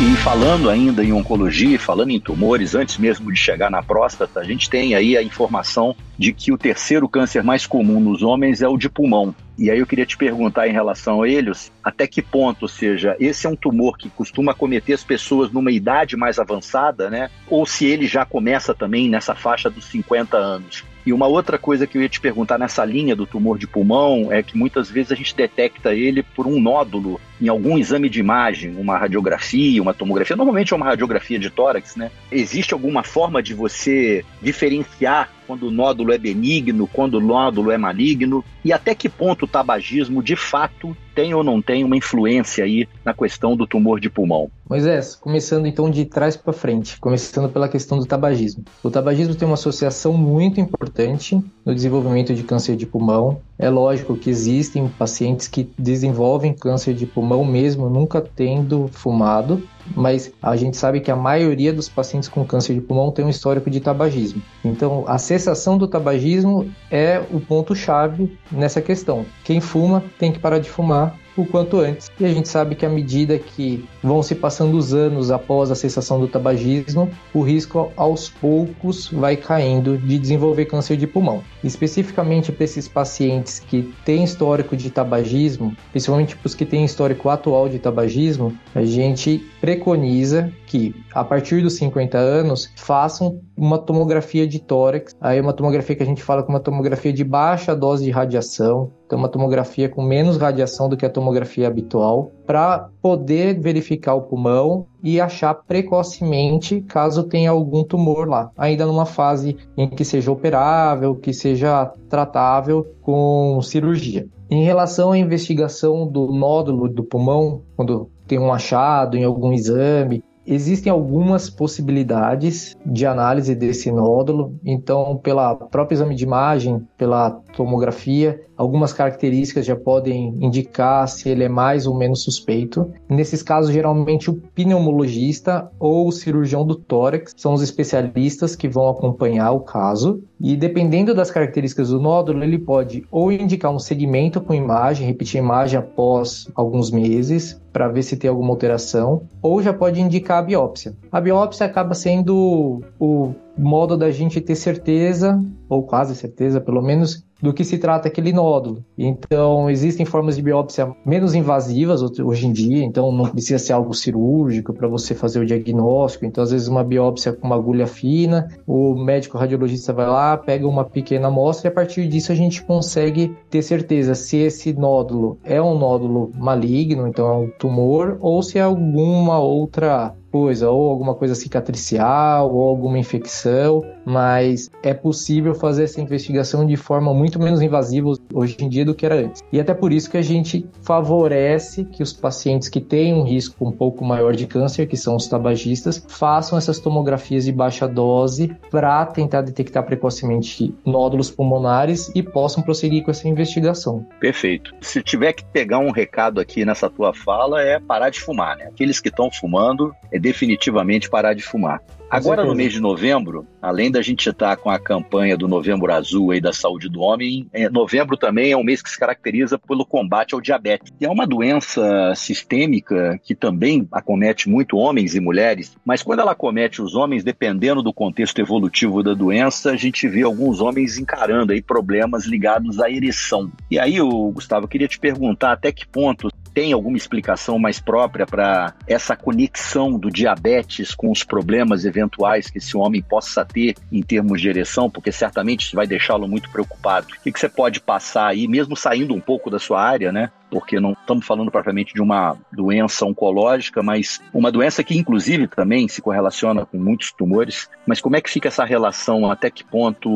E 0.00 0.15
falando 0.26 0.68
ainda 0.68 1.04
em 1.04 1.12
oncologia, 1.12 1.78
falando 1.78 2.10
em 2.10 2.18
tumores, 2.18 2.74
antes 2.74 2.98
mesmo 2.98 3.30
de 3.30 3.38
chegar 3.38 3.70
na 3.70 3.80
próstata, 3.80 4.40
a 4.40 4.42
gente 4.42 4.68
tem 4.68 4.92
aí 4.92 5.16
a 5.16 5.22
informação 5.22 5.94
de 6.18 6.32
que 6.32 6.50
o 6.50 6.58
terceiro 6.58 7.08
câncer 7.08 7.44
mais 7.44 7.64
comum 7.64 8.00
nos 8.00 8.24
homens 8.24 8.60
é 8.60 8.66
o 8.66 8.76
de 8.76 8.88
pulmão. 8.88 9.32
E 9.56 9.70
aí 9.70 9.78
eu 9.78 9.86
queria 9.86 10.04
te 10.04 10.16
perguntar 10.16 10.66
em 10.66 10.72
relação 10.72 11.22
a 11.22 11.28
eles, 11.28 11.70
até 11.80 12.08
que 12.08 12.20
ponto, 12.20 12.62
ou 12.62 12.68
seja, 12.68 13.16
esse 13.20 13.46
é 13.46 13.50
um 13.50 13.54
tumor 13.54 13.96
que 13.96 14.10
costuma 14.10 14.50
acometer 14.50 14.96
as 14.96 15.04
pessoas 15.04 15.52
numa 15.52 15.70
idade 15.70 16.16
mais 16.16 16.40
avançada, 16.40 17.08
né? 17.08 17.30
Ou 17.48 17.64
se 17.64 17.86
ele 17.86 18.08
já 18.08 18.26
começa 18.26 18.74
também 18.74 19.08
nessa 19.08 19.32
faixa 19.32 19.70
dos 19.70 19.84
50 19.84 20.36
anos. 20.36 20.84
E 21.06 21.12
uma 21.12 21.28
outra 21.28 21.56
coisa 21.56 21.86
que 21.86 21.96
eu 21.96 22.02
ia 22.02 22.08
te 22.08 22.20
perguntar 22.20 22.58
nessa 22.58 22.84
linha 22.84 23.14
do 23.14 23.24
tumor 23.24 23.58
de 23.58 23.66
pulmão 23.68 24.32
é 24.32 24.42
que 24.42 24.58
muitas 24.58 24.90
vezes 24.90 25.12
a 25.12 25.14
gente 25.14 25.36
detecta 25.36 25.94
ele 25.94 26.20
por 26.20 26.48
um 26.48 26.60
nódulo 26.60 27.20
em 27.40 27.46
algum 27.46 27.78
exame 27.78 28.08
de 28.08 28.18
imagem, 28.18 28.74
uma 28.76 28.98
radiografia, 28.98 29.80
uma 29.80 29.94
tomografia, 29.94 30.15
normalmente 30.36 30.72
é 30.72 30.76
uma 30.76 30.86
radiografia 30.86 31.38
de 31.38 31.50
tórax, 31.50 31.96
né? 31.96 32.10
Existe 32.30 32.72
alguma 32.72 33.02
forma 33.02 33.42
de 33.42 33.54
você 33.54 34.24
diferenciar 34.40 35.30
quando 35.46 35.68
o 35.68 35.70
nódulo 35.70 36.12
é 36.12 36.18
benigno, 36.18 36.88
quando 36.92 37.14
o 37.14 37.20
nódulo 37.20 37.70
é 37.70 37.78
maligno, 37.78 38.44
e 38.64 38.72
até 38.72 38.94
que 38.94 39.08
ponto 39.08 39.44
o 39.44 39.48
tabagismo 39.48 40.22
de 40.22 40.36
fato 40.36 40.96
tem 41.14 41.32
ou 41.32 41.42
não 41.42 41.62
tem 41.62 41.82
uma 41.82 41.96
influência 41.96 42.62
aí 42.62 42.86
na 43.02 43.14
questão 43.14 43.56
do 43.56 43.66
tumor 43.66 43.98
de 43.98 44.10
pulmão? 44.10 44.50
Moisés, 44.68 45.14
começando 45.14 45.66
então 45.66 45.88
de 45.88 46.04
trás 46.04 46.36
para 46.36 46.52
frente, 46.52 46.98
começando 47.00 47.48
pela 47.48 47.68
questão 47.68 47.98
do 47.98 48.04
tabagismo. 48.04 48.64
O 48.82 48.90
tabagismo 48.90 49.34
tem 49.34 49.48
uma 49.48 49.54
associação 49.54 50.12
muito 50.12 50.60
importante 50.60 51.40
no 51.64 51.74
desenvolvimento 51.74 52.34
de 52.34 52.42
câncer 52.42 52.76
de 52.76 52.84
pulmão. 52.84 53.40
É 53.58 53.70
lógico 53.70 54.16
que 54.16 54.28
existem 54.28 54.88
pacientes 54.88 55.48
que 55.48 55.70
desenvolvem 55.78 56.52
câncer 56.52 56.92
de 56.92 57.06
pulmão 57.06 57.44
mesmo 57.44 57.88
nunca 57.88 58.20
tendo 58.20 58.88
fumado, 58.88 59.62
mas 59.94 60.32
a 60.42 60.56
gente 60.56 60.76
sabe 60.76 61.00
que 61.00 61.10
a 61.10 61.16
maioria 61.16 61.72
dos 61.72 61.88
pacientes 61.88 62.28
com 62.28 62.44
câncer 62.44 62.74
de 62.74 62.80
pulmão 62.80 63.10
tem 63.10 63.24
um 63.24 63.30
histórico 63.30 63.70
de 63.70 63.80
tabagismo. 63.80 64.42
Então, 64.64 65.04
a 65.06 65.16
cessação 65.38 65.76
do 65.76 65.86
tabagismo 65.86 66.70
é 66.90 67.22
o 67.30 67.40
ponto-chave 67.40 68.38
nessa 68.50 68.80
questão. 68.80 69.26
Quem 69.44 69.60
fuma 69.60 70.02
tem 70.18 70.32
que 70.32 70.38
parar 70.38 70.58
de 70.58 70.70
fumar 70.70 71.14
o 71.36 71.46
quanto 71.46 71.78
antes. 71.78 72.10
E 72.18 72.24
a 72.24 72.32
gente 72.32 72.48
sabe 72.48 72.74
que 72.74 72.86
à 72.86 72.88
medida 72.88 73.38
que 73.38 73.84
vão 74.02 74.22
se 74.22 74.34
passando 74.34 74.76
os 74.76 74.94
anos 74.94 75.30
após 75.30 75.70
a 75.70 75.74
cessação 75.74 76.20
do 76.20 76.28
tabagismo, 76.28 77.10
o 77.34 77.42
risco 77.42 77.92
aos 77.96 78.28
poucos 78.28 79.08
vai 79.10 79.36
caindo 79.36 79.98
de 79.98 80.18
desenvolver 80.18 80.66
câncer 80.66 80.96
de 80.96 81.06
pulmão. 81.06 81.42
Especificamente 81.62 82.52
para 82.52 82.64
esses 82.64 82.88
pacientes 82.88 83.58
que 83.58 83.92
têm 84.04 84.24
histórico 84.24 84.76
de 84.76 84.90
tabagismo, 84.90 85.76
principalmente 85.90 86.36
para 86.36 86.46
os 86.46 86.54
que 86.54 86.64
têm 86.64 86.84
histórico 86.84 87.28
atual 87.28 87.68
de 87.68 87.78
tabagismo, 87.78 88.56
a 88.74 88.84
gente 88.84 89.44
preconiza 89.60 90.52
que 90.66 90.94
a 91.14 91.24
partir 91.24 91.62
dos 91.62 91.74
50 91.74 92.18
anos 92.18 92.70
façam 92.76 93.40
uma 93.56 93.78
tomografia 93.78 94.46
de 94.46 94.58
tórax. 94.60 95.14
Aí 95.20 95.40
uma 95.40 95.52
tomografia 95.52 95.96
que 95.96 96.02
a 96.02 96.06
gente 96.06 96.22
fala 96.22 96.42
com 96.42 96.52
uma 96.52 96.60
tomografia 96.60 97.12
de 97.12 97.24
baixa 97.24 97.74
dose 97.74 98.04
de 98.04 98.10
radiação, 98.10 98.92
então 99.06 99.18
uma 99.18 99.28
tomografia 99.28 99.88
com 99.88 100.02
menos 100.02 100.36
radiação 100.36 100.88
do 100.88 100.96
que 100.96 101.06
a 101.06 101.10
tomografia 101.10 101.68
habitual, 101.68 102.32
para 102.44 102.90
poder 103.00 103.58
verificar 103.60 104.14
o 104.14 104.22
pulmão 104.22 104.86
e 105.02 105.20
achar 105.20 105.54
precocemente 105.54 106.80
caso 106.82 107.22
tenha 107.22 107.50
algum 107.50 107.84
tumor 107.84 108.28
lá, 108.28 108.50
ainda 108.58 108.84
numa 108.84 109.06
fase 109.06 109.56
em 109.76 109.88
que 109.88 110.04
seja 110.04 110.32
operável, 110.32 111.14
que 111.14 111.32
seja 111.32 111.92
tratável 112.08 112.86
com 113.00 113.60
cirurgia. 113.62 114.26
Em 114.50 114.64
relação 114.64 115.12
à 115.12 115.18
investigação 115.18 116.06
do 116.06 116.32
nódulo 116.32 116.88
do 116.88 117.04
pulmão, 117.04 117.62
quando 117.76 118.10
tem 118.26 118.38
um 118.38 118.52
achado 118.52 119.16
em 119.16 119.24
algum 119.24 119.52
exame, 119.52 120.22
Existem 120.48 120.92
algumas 120.92 121.50
possibilidades 121.50 122.76
de 122.86 123.04
análise 123.04 123.52
desse 123.52 123.90
nódulo, 123.90 124.54
então, 124.64 125.16
pela 125.16 125.56
próprio 125.56 125.96
exame 125.96 126.14
de 126.14 126.22
imagem, 126.22 126.86
pela 126.96 127.32
tomografia, 127.56 128.45
algumas 128.56 128.92
características 128.92 129.66
já 129.66 129.76
podem 129.76 130.34
indicar 130.40 131.06
se 131.08 131.28
ele 131.28 131.44
é 131.44 131.48
mais 131.48 131.86
ou 131.86 131.96
menos 131.96 132.22
suspeito. 132.22 132.90
Nesses 133.08 133.42
casos, 133.42 133.72
geralmente 133.72 134.30
o 134.30 134.34
pneumologista 134.34 135.70
ou 135.78 136.08
o 136.08 136.12
cirurgião 136.12 136.66
do 136.66 136.74
tórax 136.74 137.32
são 137.36 137.52
os 137.52 137.62
especialistas 137.62 138.56
que 138.56 138.68
vão 138.68 138.88
acompanhar 138.88 139.52
o 139.52 139.60
caso. 139.60 140.22
E 140.40 140.56
dependendo 140.56 141.14
das 141.14 141.30
características 141.30 141.90
do 141.90 142.00
nódulo, 142.00 142.42
ele 142.42 142.58
pode 142.58 143.04
ou 143.10 143.32
indicar 143.32 143.72
um 143.72 143.78
segmento 143.78 144.40
com 144.40 144.54
imagem, 144.54 145.06
repetir 145.06 145.40
a 145.40 145.44
imagem 145.44 145.78
após 145.78 146.48
alguns 146.54 146.90
meses, 146.90 147.60
para 147.72 147.88
ver 147.88 148.02
se 148.02 148.16
tem 148.16 148.30
alguma 148.30 148.50
alteração, 148.50 149.24
ou 149.42 149.62
já 149.62 149.70
pode 149.70 150.00
indicar 150.00 150.38
a 150.38 150.42
biópsia. 150.42 150.96
A 151.12 151.20
biópsia 151.20 151.66
acaba 151.66 151.94
sendo 151.94 152.80
o 152.98 153.34
modo 153.56 153.98
da 153.98 154.10
gente 154.10 154.40
ter 154.40 154.54
certeza, 154.54 155.38
ou 155.68 155.82
quase 155.82 156.14
certeza 156.14 156.58
pelo 156.58 156.80
menos, 156.80 157.25
do 157.40 157.52
que 157.52 157.64
se 157.64 157.78
trata 157.78 158.08
aquele 158.08 158.32
nódulo. 158.32 158.84
Então, 158.96 159.68
existem 159.68 160.06
formas 160.06 160.36
de 160.36 160.42
biópsia 160.42 160.94
menos 161.04 161.34
invasivas 161.34 162.02
hoje 162.02 162.46
em 162.46 162.52
dia, 162.52 162.84
então 162.84 163.12
não 163.12 163.26
precisa 163.26 163.58
ser 163.58 163.72
algo 163.72 163.94
cirúrgico 163.94 164.72
para 164.72 164.88
você 164.88 165.14
fazer 165.14 165.40
o 165.40 165.46
diagnóstico. 165.46 166.24
Então, 166.24 166.42
às 166.42 166.50
vezes, 166.50 166.68
uma 166.68 166.82
biópsia 166.82 167.32
com 167.32 167.46
uma 167.46 167.56
agulha 167.56 167.86
fina, 167.86 168.48
o 168.66 168.94
médico 168.94 169.38
radiologista 169.38 169.92
vai 169.92 170.06
lá, 170.06 170.36
pega 170.36 170.66
uma 170.66 170.84
pequena 170.84 171.28
amostra 171.28 171.68
e 171.68 171.70
a 171.70 171.74
partir 171.74 172.08
disso 172.08 172.32
a 172.32 172.34
gente 172.34 172.62
consegue 172.62 173.36
ter 173.50 173.62
certeza 173.62 174.14
se 174.14 174.38
esse 174.38 174.72
nódulo 174.72 175.38
é 175.44 175.60
um 175.60 175.78
nódulo 175.78 176.30
maligno, 176.34 177.06
então 177.06 177.28
é 177.28 177.36
um 177.36 177.50
tumor, 177.58 178.16
ou 178.20 178.42
se 178.42 178.58
é 178.58 178.62
alguma 178.62 179.38
outra 179.38 180.14
coisa, 180.36 180.70
ou 180.70 180.90
alguma 180.90 181.14
coisa 181.14 181.34
cicatricial, 181.34 182.54
ou 182.54 182.68
alguma 182.68 182.98
infecção, 182.98 183.82
mas 184.04 184.70
é 184.82 184.92
possível 184.92 185.54
fazer 185.54 185.84
essa 185.84 186.00
investigação 186.00 186.66
de 186.66 186.76
forma 186.76 187.14
muito 187.14 187.38
menos 187.38 187.62
invasiva 187.62 188.12
hoje 188.32 188.56
em 188.60 188.68
dia 188.68 188.84
do 188.84 188.94
que 188.94 189.06
era 189.06 189.16
antes. 189.16 189.42
E 189.50 189.58
até 189.58 189.72
por 189.72 189.92
isso 189.92 190.10
que 190.10 190.18
a 190.18 190.22
gente 190.22 190.66
favorece 190.82 191.84
que 191.84 192.02
os 192.02 192.12
pacientes 192.12 192.68
que 192.68 192.80
têm 192.80 193.14
um 193.14 193.22
risco 193.22 193.66
um 193.66 193.72
pouco 193.72 194.04
maior 194.04 194.34
de 194.34 194.46
câncer, 194.46 194.86
que 194.86 194.96
são 194.96 195.16
os 195.16 195.26
tabagistas, 195.26 196.04
façam 196.06 196.58
essas 196.58 196.78
tomografias 196.78 197.46
de 197.46 197.52
baixa 197.52 197.88
dose 197.88 198.54
para 198.70 199.06
tentar 199.06 199.40
detectar 199.40 199.84
precocemente 199.84 200.74
nódulos 200.84 201.30
pulmonares 201.30 202.12
e 202.14 202.22
possam 202.22 202.62
prosseguir 202.62 203.02
com 203.02 203.10
essa 203.10 203.26
investigação. 203.26 204.06
Perfeito. 204.20 204.74
Se 204.82 205.02
tiver 205.02 205.32
que 205.32 205.44
pegar 205.46 205.78
um 205.78 205.90
recado 205.90 206.40
aqui 206.40 206.64
nessa 206.64 206.90
tua 206.90 207.14
fala, 207.14 207.62
é 207.62 207.80
parar 207.80 208.10
de 208.10 208.20
fumar, 208.20 208.56
né? 208.56 208.66
Aqueles 208.66 209.00
que 209.00 209.08
estão 209.08 209.30
fumando, 209.30 209.94
é 210.12 210.18
definitivamente 210.26 211.08
parar 211.08 211.34
de 211.34 211.42
fumar. 211.42 211.80
Agora, 212.10 212.44
no 212.44 212.54
mês 212.54 212.72
de 212.72 212.80
novembro, 212.80 213.46
além 213.60 213.90
da 213.90 214.00
gente 214.00 214.28
estar 214.28 214.56
com 214.56 214.70
a 214.70 214.78
campanha 214.78 215.36
do 215.36 215.48
Novembro 215.48 215.92
Azul 215.92 216.30
aí 216.30 216.40
da 216.40 216.52
saúde 216.52 216.88
do 216.88 217.00
homem, 217.00 217.48
é, 217.52 217.68
novembro 217.68 218.16
também 218.16 218.52
é 218.52 218.56
um 218.56 218.62
mês 218.62 218.80
que 218.80 218.90
se 218.90 218.98
caracteriza 218.98 219.58
pelo 219.58 219.84
combate 219.84 220.34
ao 220.34 220.40
diabetes. 220.40 220.92
E 221.00 221.04
é 221.04 221.10
uma 221.10 221.26
doença 221.26 222.12
sistêmica 222.14 223.20
que 223.24 223.34
também 223.34 223.88
acomete 223.90 224.48
muito 224.48 224.76
homens 224.76 225.16
e 225.16 225.20
mulheres, 225.20 225.76
mas 225.84 226.02
quando 226.02 226.20
ela 226.20 226.32
acomete 226.32 226.80
os 226.80 226.94
homens, 226.94 227.24
dependendo 227.24 227.82
do 227.82 227.92
contexto 227.92 228.40
evolutivo 228.40 229.02
da 229.02 229.14
doença, 229.14 229.70
a 229.72 229.76
gente 229.76 230.08
vê 230.08 230.22
alguns 230.22 230.60
homens 230.60 230.98
encarando 230.98 231.52
aí 231.52 231.60
problemas 231.60 232.24
ligados 232.24 232.80
à 232.80 232.88
ereção. 232.88 233.50
E 233.68 233.80
aí, 233.80 233.98
Gustavo, 234.32 234.64
eu 234.64 234.68
queria 234.68 234.88
te 234.88 234.98
perguntar 234.98 235.52
até 235.52 235.72
que 235.72 235.86
ponto 235.86 236.28
tem 236.56 236.72
alguma 236.72 236.96
explicação 236.96 237.58
mais 237.58 237.78
própria 237.78 238.24
para 238.24 238.72
essa 238.88 239.14
conexão 239.14 239.98
do 239.98 240.10
diabetes 240.10 240.94
com 240.94 241.12
os 241.12 241.22
problemas 241.22 241.84
eventuais 241.84 242.48
que 242.48 242.56
esse 242.56 242.74
homem 242.74 243.02
possa 243.02 243.44
ter 243.44 243.74
em 243.92 244.00
termos 244.00 244.40
de 244.40 244.48
ereção, 244.48 244.88
porque 244.88 245.12
certamente 245.12 245.66
isso 245.66 245.76
vai 245.76 245.86
deixá-lo 245.86 246.26
muito 246.26 246.50
preocupado. 246.50 247.08
O 247.08 247.22
que, 247.22 247.30
que 247.30 247.38
você 247.38 247.50
pode 247.50 247.78
passar 247.78 248.28
aí, 248.28 248.48
mesmo 248.48 248.74
saindo 248.74 249.12
um 249.12 249.20
pouco 249.20 249.50
da 249.50 249.58
sua 249.58 249.82
área, 249.82 250.10
né? 250.10 250.30
Porque 250.50 250.80
não 250.80 250.92
estamos 250.92 251.26
falando 251.26 251.50
propriamente 251.50 251.94
de 251.94 252.00
uma 252.00 252.36
doença 252.52 253.04
oncológica, 253.04 253.82
mas 253.82 254.20
uma 254.32 254.50
doença 254.50 254.82
que, 254.82 254.96
inclusive, 254.96 255.46
também 255.48 255.88
se 255.88 256.00
correlaciona 256.00 256.64
com 256.64 256.78
muitos 256.78 257.12
tumores. 257.12 257.68
Mas 257.86 258.00
como 258.00 258.16
é 258.16 258.20
que 258.20 258.30
fica 258.30 258.48
essa 258.48 258.64
relação? 258.64 259.30
Até 259.30 259.50
que 259.50 259.64
ponto 259.64 260.08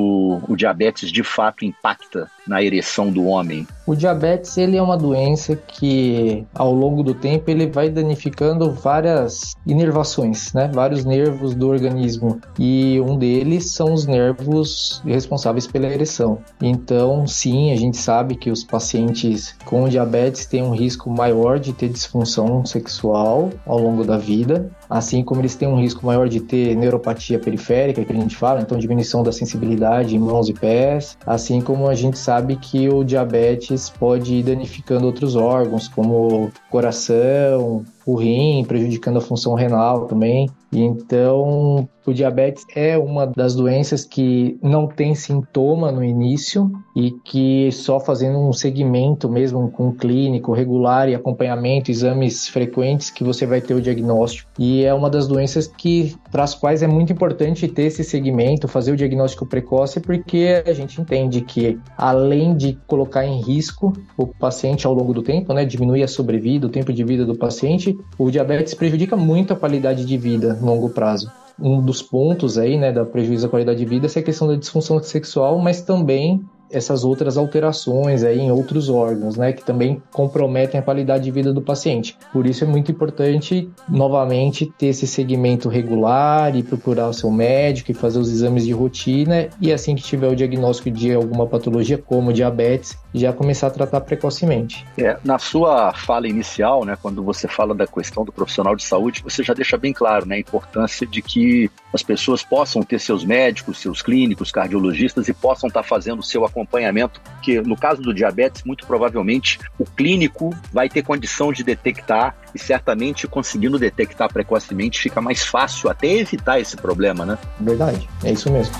o 0.49 0.57
diabetes 0.57 1.11
de 1.11 1.23
fato 1.23 1.65
impacta 1.65 2.31
na 2.47 2.63
ereção 2.63 3.11
do 3.11 3.25
homem? 3.25 3.67
O 3.87 3.95
diabetes 3.95 4.57
ele 4.57 4.77
é 4.77 4.83
uma 4.83 4.97
doença 4.97 5.57
que, 5.57 6.45
ao 6.55 6.73
longo 6.73 7.03
do 7.03 7.15
tempo, 7.15 7.51
ele 7.51 7.67
vai 7.67 7.89
danificando 7.91 8.71
várias 8.73 9.55
inervações, 9.67 10.53
né? 10.53 10.71
vários 10.73 11.05
nervos 11.05 11.55
do 11.55 11.69
organismo. 11.69 12.41
E 12.59 13.01
um 13.01 13.17
deles 13.17 13.73
são 13.73 13.93
os 13.93 14.07
nervos 14.07 15.03
responsáveis 15.05 15.67
pela 15.67 15.87
ereção. 15.87 16.39
Então, 16.61 17.27
sim, 17.27 17.73
a 17.73 17.77
gente 17.77 17.97
sabe 17.97 18.37
que 18.37 18.51
os 18.51 18.65
pacientes 18.65 19.57
com 19.65 19.89
diabetes 19.89 20.20
diabetes 20.21 20.47
têm 20.47 20.63
um 20.63 20.75
risco 20.75 21.11
maior 21.11 21.59
de 21.59 21.73
ter 21.73 21.89
disfunção 21.89 22.65
sexual 22.65 23.51
ao 23.65 23.79
longo 23.79 24.05
da 24.05 24.19
vida, 24.19 24.71
assim 24.91 25.23
como 25.23 25.41
eles 25.41 25.55
têm 25.55 25.69
um 25.69 25.81
risco 25.81 26.05
maior 26.05 26.29
de 26.29 26.41
ter 26.41 26.77
neuropatia 26.77 27.39
periférica, 27.39 28.05
que 28.05 28.13
a 28.13 28.17
gente 28.17 28.37
fala, 28.37 28.61
então 28.61 28.77
diminuição 28.77 29.23
da 29.23 29.31
sensibilidade 29.31 30.17
em 30.17 30.19
mãos 30.19 30.49
e 30.49 30.53
pés, 30.53 31.17
assim 31.25 31.61
como 31.61 31.89
a 31.89 31.95
gente 31.95 32.19
sabe 32.19 32.57
que 32.57 32.89
o 32.89 33.05
diabetes 33.05 33.89
pode 33.89 34.35
ir 34.35 34.43
danificando 34.43 35.07
outros 35.07 35.37
órgãos, 35.37 35.87
como 35.87 36.51
coração, 36.71 37.85
o 38.05 38.15
rim, 38.17 38.65
prejudicando 38.65 39.19
a 39.19 39.21
função 39.21 39.55
renal 39.55 40.07
também. 40.07 40.51
Então, 40.73 41.89
o 42.07 42.13
diabetes 42.13 42.65
é 42.75 42.97
uma 42.97 43.27
das 43.27 43.55
doenças 43.55 44.05
que 44.05 44.59
não 44.63 44.87
tem 44.87 45.15
sintoma 45.15 45.91
no 45.91 46.03
início 46.03 46.71
e 46.95 47.11
que 47.25 47.71
só 47.73 47.99
fazendo 47.99 48.39
um 48.39 48.53
segmento 48.53 49.29
mesmo 49.29 49.71
com 49.71 49.93
clínico 49.93 50.53
regular 50.53 51.09
e 51.09 51.15
acompanhamento, 51.15 51.91
exames 51.91 52.49
frequentes 52.49 53.11
que 53.11 53.25
você 53.25 53.47
vai 53.47 53.61
ter 53.61 53.75
o 53.75 53.81
diagnóstico. 53.81 54.49
E 54.59 54.80
é 54.85 54.93
uma 54.93 55.11
das 55.11 55.27
doenças 55.27 55.67
que 55.67 56.15
para 56.31 56.45
as 56.45 56.55
quais 56.55 56.83
é 56.83 56.87
muito 56.87 57.13
importante 57.13 57.67
ter 57.69 57.85
esse 57.85 58.05
segmento, 58.05 58.69
fazer 58.69 58.93
o 58.93 58.97
diagnóstico 58.97 59.47
precoce, 59.47 60.01
porque 60.01 60.63
a 60.67 60.73
gente 60.73 61.01
entende 61.01 61.41
que 61.41 61.79
além 61.97 62.57
de 62.57 62.79
colocar 62.87 63.25
em 63.25 63.41
risco 63.41 63.93
o 64.17 64.27
paciente 64.27 64.87
ao 64.87 64.95
longo 64.95 65.13
do 65.13 65.23
tempo, 65.23 65.53
né, 65.53 65.65
diminuir 65.65 66.03
a 66.03 66.09
sobrevida, 66.09 66.67
o 66.67 66.71
tempo 66.71 66.93
de 66.93 67.05
vida 67.05 67.25
do 67.25 67.35
paciente, 67.35 67.99
o 68.19 68.31
diabetes 68.31 68.75
prejudica 68.75 69.17
muito 69.17 69.53
a 69.53 69.57
qualidade 69.57 70.05
de 70.05 70.17
vida 70.17 70.55
no 70.55 70.67
longo 70.67 70.91
prazo. 70.91 71.31
Um 71.59 71.81
dos 71.83 72.01
pontos 72.01 72.57
aí, 72.57 72.79
né, 72.79 72.91
da 72.91 73.05
prejuízo 73.05 73.47
à 73.47 73.51
qualidade 73.51 73.79
de 73.79 73.85
vida 73.85 74.07
é 74.07 74.19
a 74.19 74.23
questão 74.23 74.49
da 74.49 74.57
disfunção 74.57 75.03
sexual, 75.03 75.59
mas 75.59 75.83
também 75.83 76.43
essas 76.71 77.05
outras 77.05 77.37
alterações 77.37 78.23
aí 78.23 78.39
em 78.39 78.51
outros 78.51 78.89
órgãos, 78.89 79.37
né, 79.37 79.53
que 79.53 79.65
também 79.65 80.03
comprometem 80.13 80.79
a 80.79 80.83
qualidade 80.83 81.25
de 81.25 81.31
vida 81.31 81.53
do 81.53 81.61
paciente. 81.61 82.17
Por 82.33 82.47
isso 82.47 82.65
é 82.65 82.67
muito 82.67 82.91
importante, 82.91 83.69
novamente, 83.89 84.73
ter 84.79 84.87
esse 84.87 85.07
segmento 85.07 85.69
regular 85.69 86.57
e 86.57 86.63
procurar 86.63 87.09
o 87.09 87.13
seu 87.13 87.31
médico 87.31 87.91
e 87.91 87.95
fazer 87.95 88.19
os 88.19 88.31
exames 88.31 88.65
de 88.65 88.73
rotina 88.73 89.49
e 89.61 89.73
assim 89.73 89.95
que 89.95 90.03
tiver 90.03 90.29
o 90.29 90.37
diagnóstico 90.37 90.91
de 90.91 91.13
alguma 91.15 91.47
patologia 91.47 91.99
como 91.99 92.33
diabetes, 92.33 92.99
já 93.15 93.33
começar 93.33 93.69
a 93.69 93.71
tratar 93.71 94.01
precocemente. 94.01 94.87
É, 94.97 95.17
na 95.25 95.39
sua 95.39 95.93
fala 95.93 96.29
inicial, 96.29 96.85
né, 96.85 96.97
quando 97.01 97.23
você 97.23 97.49
fala 97.49 97.75
da 97.75 97.87
questão 97.87 98.25
do 98.25 98.33
profissional 98.33 98.77
de 98.77 98.85
saúde, 98.85 99.23
você 99.23 99.43
já 99.43 99.55
deixa 99.55 99.77
bem 99.77 99.93
claro 99.93 100.27
né, 100.27 100.37
a 100.37 100.39
importância 100.39 101.07
de 101.07 101.21
que 101.23 101.71
as 101.93 102.03
pessoas 102.03 102.43
possam 102.43 102.83
ter 102.83 102.99
seus 102.99 103.25
médicos, 103.25 103.79
seus 103.79 104.03
clínicos, 104.03 104.53
cardiologistas 104.53 105.29
e 105.29 105.35
possam 105.35 105.69
estar 105.69 105.83
fazendo 105.83 106.21
o 106.21 106.23
seu 106.23 106.45
acompanhamento, 106.45 107.21
que 107.43 107.61
no 107.61 107.77
caso 107.77 108.01
do 108.03 108.15
diabetes, 108.15 108.63
muito 108.65 108.87
provavelmente 108.87 109.59
o 109.79 109.85
clínico 109.85 110.51
vai 110.73 110.89
ter 110.89 111.03
condição 111.03 111.53
de 111.53 111.65
detectar 111.65 112.37
e 112.55 112.59
certamente 112.59 113.27
conseguindo 113.27 113.79
detectar 113.79 114.33
precocemente 114.33 115.01
fica 115.01 115.21
mais 115.21 115.45
fácil 115.45 115.91
até 115.91 116.09
evitar 116.09 116.61
esse 116.61 116.77
problema, 116.77 117.25
né? 117.25 117.39
Verdade, 117.59 118.09
é 118.25 118.33
isso 118.33 118.51
mesmo. 118.51 118.75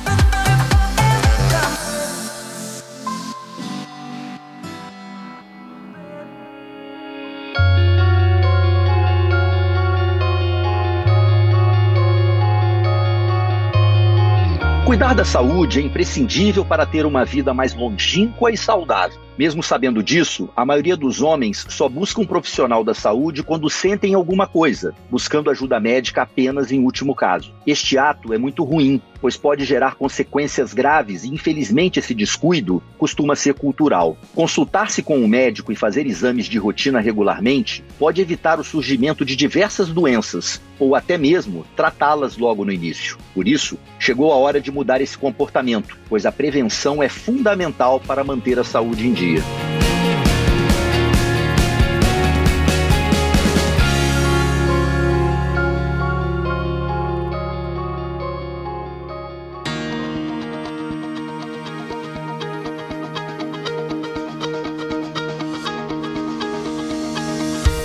Cuidar 14.91 15.15
da 15.15 15.25
saúde 15.25 15.79
é 15.79 15.83
imprescindível 15.85 16.65
para 16.65 16.85
ter 16.85 17.07
uma 17.07 17.25
vida 17.25 17.55
mais 17.55 17.73
longínqua 17.73 18.51
e 18.51 18.57
saudável. 18.57 19.21
Mesmo 19.39 19.63
sabendo 19.63 20.03
disso, 20.03 20.49
a 20.57 20.65
maioria 20.65 20.97
dos 20.97 21.23
homens 21.23 21.67
só 21.69 21.89
busca 21.89 22.21
um 22.21 22.27
profissional 22.27 22.85
da 22.85 22.95
saúde 22.95 23.43
quando 23.43 23.71
sentem 23.71 24.15
alguma 24.15 24.47
coisa, 24.47 24.95
buscando 25.11 25.51
ajuda 25.51 25.81
médica 25.81 26.23
apenas 26.23 26.71
em 26.71 26.81
último 26.85 27.15
caso. 27.15 27.53
Este 27.67 27.97
ato 27.97 28.35
é 28.35 28.39
muito 28.39 28.65
ruim, 28.65 29.01
pois 29.21 29.37
pode 29.37 29.65
gerar 29.65 29.95
consequências 29.95 30.73
graves 30.73 31.25
e, 31.25 31.29
infelizmente, 31.29 31.99
esse 31.99 32.15
descuido 32.15 32.83
costuma 32.99 33.37
ser 33.37 33.55
cultural. 33.55 34.17
Consultar-se 34.35 35.03
com 35.03 35.19
um 35.19 35.29
médico 35.29 35.73
e 35.73 35.77
fazer 35.77 36.07
exames 36.07 36.47
de 36.47 36.59
rotina 36.59 37.01
regularmente 37.01 37.85
pode 37.99 38.21
evitar 38.21 38.59
o 38.59 38.65
surgimento 38.65 39.25
de 39.25 39.37
diversas 39.37 39.89
doenças 39.89 40.61
ou 40.79 40.95
até 40.95 41.19
mesmo 41.19 41.65
tratá-las 41.77 42.39
logo 42.39 42.65
no 42.65 42.73
início. 42.73 43.19
Por 43.35 43.47
isso, 43.47 43.79
chegou 43.99 44.33
a 44.33 44.37
hora 44.37 44.61
de 44.61 44.73
mudar 44.73 45.01
esse 45.01 45.17
comportamento, 45.17 45.99
pois 46.09 46.25
a 46.25 46.33
prevenção 46.33 47.03
é 47.03 47.09
fundamental 47.09 48.01
para 48.01 48.25
manter 48.25 48.59
a 48.59 48.65
saúde 48.65 49.07
em 49.07 49.13
dia. 49.21 49.43